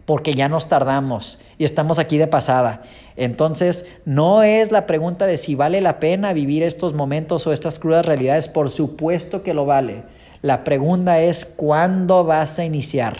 porque 0.05 0.35
ya 0.35 0.48
nos 0.48 0.68
tardamos 0.68 1.38
y 1.59 1.64
estamos 1.64 2.01
aquí 2.01 2.18
de 2.18 2.27
pasada. 2.27 2.83
Entonces, 3.16 3.87
no 4.05 4.42
es 4.42 4.72
la 4.72 4.85
pregunta 4.85 5.29
de 5.29 5.37
si 5.37 5.55
vale 5.55 5.81
la 5.81 6.01
pena 6.01 6.33
vivir 6.33 6.64
estos 6.64 6.92
momentos 6.92 7.46
o 7.46 7.53
estas 7.53 7.79
crudas 7.79 8.05
realidades, 8.05 8.48
por 8.48 8.68
supuesto 8.68 9.44
que 9.44 9.55
lo 9.55 9.64
vale. 9.64 10.03
La 10.42 10.64
pregunta 10.64 11.20
es, 11.20 11.44
¿cuándo 11.44 12.25
vas 12.25 12.59
a 12.59 12.64
iniciar? 12.64 13.18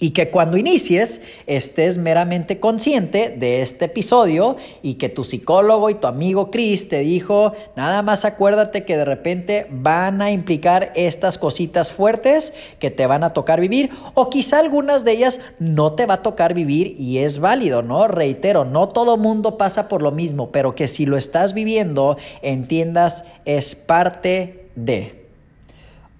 Y 0.00 0.10
que 0.10 0.30
cuando 0.30 0.56
inicies 0.56 1.22
estés 1.46 1.98
meramente 1.98 2.60
consciente 2.60 3.30
de 3.30 3.62
este 3.62 3.86
episodio 3.86 4.56
y 4.80 4.94
que 4.94 5.08
tu 5.08 5.24
psicólogo 5.24 5.90
y 5.90 5.94
tu 5.94 6.06
amigo 6.06 6.50
Chris 6.50 6.88
te 6.88 7.00
dijo, 7.00 7.52
nada 7.74 8.02
más 8.02 8.24
acuérdate 8.24 8.84
que 8.84 8.96
de 8.96 9.04
repente 9.04 9.66
van 9.70 10.22
a 10.22 10.30
implicar 10.30 10.92
estas 10.94 11.36
cositas 11.36 11.90
fuertes 11.90 12.54
que 12.78 12.90
te 12.90 13.06
van 13.06 13.24
a 13.24 13.32
tocar 13.32 13.60
vivir 13.60 13.90
o 14.14 14.30
quizá 14.30 14.60
algunas 14.60 15.04
de 15.04 15.12
ellas 15.12 15.40
no 15.58 15.94
te 15.94 16.06
va 16.06 16.14
a 16.14 16.22
tocar 16.22 16.54
vivir 16.54 16.94
y 16.98 17.18
es 17.18 17.40
válido, 17.40 17.82
¿no? 17.82 18.06
Reitero, 18.06 18.64
no 18.64 18.88
todo 18.88 19.16
mundo 19.16 19.58
pasa 19.58 19.88
por 19.88 20.02
lo 20.02 20.12
mismo, 20.12 20.52
pero 20.52 20.74
que 20.74 20.88
si 20.88 21.06
lo 21.06 21.16
estás 21.16 21.54
viviendo, 21.54 22.16
entiendas, 22.42 23.24
es 23.44 23.74
parte 23.74 24.66
de. 24.74 25.17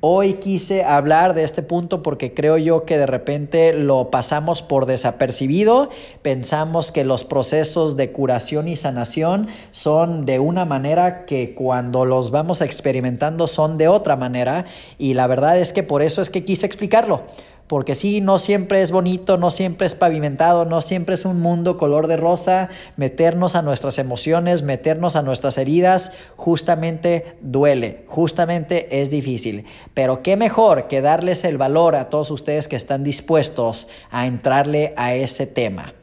Hoy 0.00 0.34
quise 0.34 0.84
hablar 0.84 1.34
de 1.34 1.42
este 1.42 1.60
punto 1.60 2.04
porque 2.04 2.32
creo 2.32 2.56
yo 2.56 2.84
que 2.84 2.96
de 2.98 3.06
repente 3.06 3.72
lo 3.72 4.12
pasamos 4.12 4.62
por 4.62 4.86
desapercibido, 4.86 5.90
pensamos 6.22 6.92
que 6.92 7.02
los 7.02 7.24
procesos 7.24 7.96
de 7.96 8.12
curación 8.12 8.68
y 8.68 8.76
sanación 8.76 9.48
son 9.72 10.24
de 10.24 10.38
una 10.38 10.64
manera 10.64 11.26
que 11.26 11.52
cuando 11.52 12.04
los 12.04 12.30
vamos 12.30 12.60
experimentando 12.60 13.48
son 13.48 13.76
de 13.76 13.88
otra 13.88 14.14
manera. 14.14 14.66
Y 14.98 15.14
la 15.14 15.26
verdad 15.26 15.58
es 15.58 15.72
que 15.72 15.82
por 15.82 16.00
eso 16.02 16.22
es 16.22 16.30
que 16.30 16.44
quise 16.44 16.66
explicarlo 16.66 17.22
porque 17.68 17.94
sí, 17.94 18.20
no 18.20 18.38
siempre 18.38 18.82
es 18.82 18.90
bonito, 18.90 19.36
no 19.36 19.50
siempre 19.50 19.86
es 19.86 19.94
pavimentado, 19.94 20.64
no 20.64 20.80
siempre 20.80 21.14
es 21.14 21.24
un 21.24 21.40
mundo 21.40 21.76
color 21.76 22.06
de 22.06 22.16
rosa, 22.16 22.70
meternos 22.96 23.54
a 23.54 23.62
nuestras 23.62 23.98
emociones, 23.98 24.62
meternos 24.62 25.14
a 25.16 25.22
nuestras 25.22 25.58
heridas, 25.58 26.12
justamente 26.36 27.36
duele, 27.42 28.04
justamente 28.08 29.00
es 29.00 29.10
difícil. 29.10 29.66
Pero 29.94 30.22
qué 30.22 30.36
mejor 30.36 30.88
que 30.88 31.02
darles 31.02 31.44
el 31.44 31.58
valor 31.58 31.94
a 31.94 32.08
todos 32.08 32.30
ustedes 32.30 32.68
que 32.68 32.76
están 32.76 33.04
dispuestos 33.04 33.88
a 34.10 34.26
entrarle 34.26 34.94
a 34.96 35.14
ese 35.14 35.46
tema. 35.46 35.94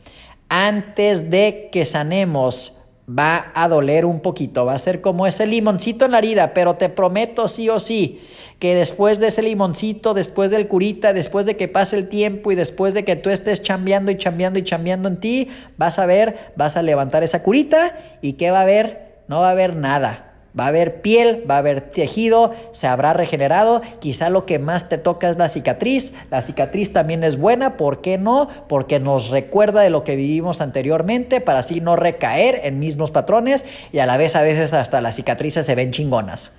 Antes 0.47 1.32
de 1.32 1.69
que 1.71 1.86
sanemos, 1.86 2.85
va 3.07 3.51
a 3.53 3.67
doler 3.67 4.05
un 4.05 4.19
poquito, 4.19 4.65
va 4.65 4.73
a 4.73 4.79
ser 4.79 5.01
como 5.01 5.27
ese 5.27 5.45
limoncito 5.45 6.05
en 6.05 6.11
la 6.11 6.17
herida, 6.17 6.53
pero 6.53 6.75
te 6.75 6.89
prometo 6.89 7.47
sí 7.47 7.69
o 7.69 7.79
sí 7.79 8.19
que 8.59 8.73
después 8.73 9.19
de 9.19 9.27
ese 9.27 9.41
limoncito, 9.41 10.13
después 10.13 10.49
del 10.49 10.67
curita, 10.67 11.13
después 11.13 11.45
de 11.45 11.57
que 11.57 11.67
pase 11.67 11.97
el 11.97 12.07
tiempo 12.07 12.51
y 12.51 12.55
después 12.55 12.93
de 12.93 13.03
que 13.03 13.15
tú 13.15 13.29
estés 13.29 13.61
chambeando 13.61 14.11
y 14.11 14.17
chambeando 14.17 14.59
y 14.59 14.63
chambeando 14.63 15.09
en 15.09 15.19
ti, 15.19 15.49
vas 15.77 15.99
a 15.99 16.05
ver, 16.05 16.53
vas 16.55 16.77
a 16.77 16.81
levantar 16.81 17.23
esa 17.23 17.43
curita 17.43 17.97
y 18.21 18.33
¿qué 18.33 18.51
va 18.51 18.59
a 18.59 18.63
haber? 18.63 19.19
No 19.27 19.41
va 19.41 19.49
a 19.49 19.51
haber 19.51 19.75
nada. 19.75 20.35
Va 20.57 20.65
a 20.65 20.67
haber 20.67 21.01
piel, 21.01 21.43
va 21.49 21.55
a 21.55 21.59
haber 21.59 21.81
tejido, 21.81 22.51
se 22.71 22.87
habrá 22.87 23.13
regenerado. 23.13 23.81
Quizá 23.99 24.29
lo 24.29 24.45
que 24.45 24.59
más 24.59 24.89
te 24.89 24.97
toca 24.97 25.29
es 25.29 25.37
la 25.37 25.49
cicatriz. 25.49 26.13
La 26.31 26.41
cicatriz 26.41 26.93
también 26.93 27.23
es 27.23 27.37
buena, 27.37 27.77
¿por 27.77 28.01
qué 28.01 28.17
no? 28.17 28.47
Porque 28.67 28.99
nos 28.99 29.29
recuerda 29.29 29.81
de 29.81 29.89
lo 29.89 30.03
que 30.03 30.15
vivimos 30.15 30.61
anteriormente 30.61 31.41
para 31.41 31.59
así 31.59 31.81
no 31.81 31.95
recaer 31.95 32.61
en 32.63 32.79
mismos 32.79 33.11
patrones 33.11 33.65
y 33.91 33.99
a 33.99 34.05
la 34.05 34.17
vez 34.17 34.35
a 34.35 34.41
veces 34.41 34.73
hasta 34.73 35.01
las 35.01 35.15
cicatrices 35.15 35.65
se 35.65 35.75
ven 35.75 35.91
chingonas. 35.91 36.53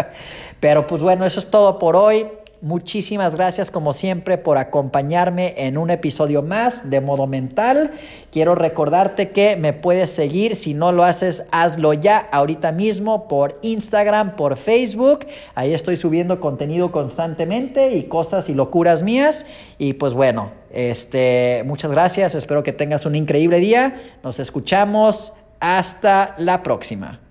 Pero 0.60 0.86
pues 0.86 1.02
bueno, 1.02 1.24
eso 1.24 1.40
es 1.40 1.50
todo 1.50 1.78
por 1.78 1.96
hoy. 1.96 2.26
Muchísimas 2.62 3.34
gracias 3.34 3.70
como 3.70 3.92
siempre 3.92 4.38
por 4.38 4.58
acompañarme 4.58 5.54
en 5.56 5.78
un 5.78 5.90
episodio 5.90 6.42
más 6.42 6.90
de 6.90 7.00
Modo 7.00 7.26
Mental. 7.26 7.92
Quiero 8.30 8.54
recordarte 8.54 9.30
que 9.30 9.56
me 9.56 9.72
puedes 9.72 10.10
seguir, 10.10 10.56
si 10.56 10.74
no 10.74 10.92
lo 10.92 11.04
haces, 11.04 11.44
hazlo 11.50 11.92
ya 11.92 12.18
ahorita 12.32 12.72
mismo 12.72 13.28
por 13.28 13.58
Instagram, 13.62 14.36
por 14.36 14.56
Facebook. 14.56 15.26
Ahí 15.54 15.74
estoy 15.74 15.96
subiendo 15.96 16.40
contenido 16.40 16.92
constantemente 16.92 17.96
y 17.96 18.04
cosas 18.04 18.48
y 18.48 18.54
locuras 18.54 19.02
mías. 19.02 19.46
Y 19.78 19.94
pues 19.94 20.14
bueno, 20.14 20.52
este, 20.70 21.62
muchas 21.66 21.90
gracias, 21.90 22.34
espero 22.34 22.62
que 22.62 22.72
tengas 22.72 23.06
un 23.06 23.16
increíble 23.16 23.58
día. 23.58 24.00
Nos 24.22 24.38
escuchamos. 24.38 25.32
Hasta 25.60 26.34
la 26.38 26.62
próxima. 26.62 27.29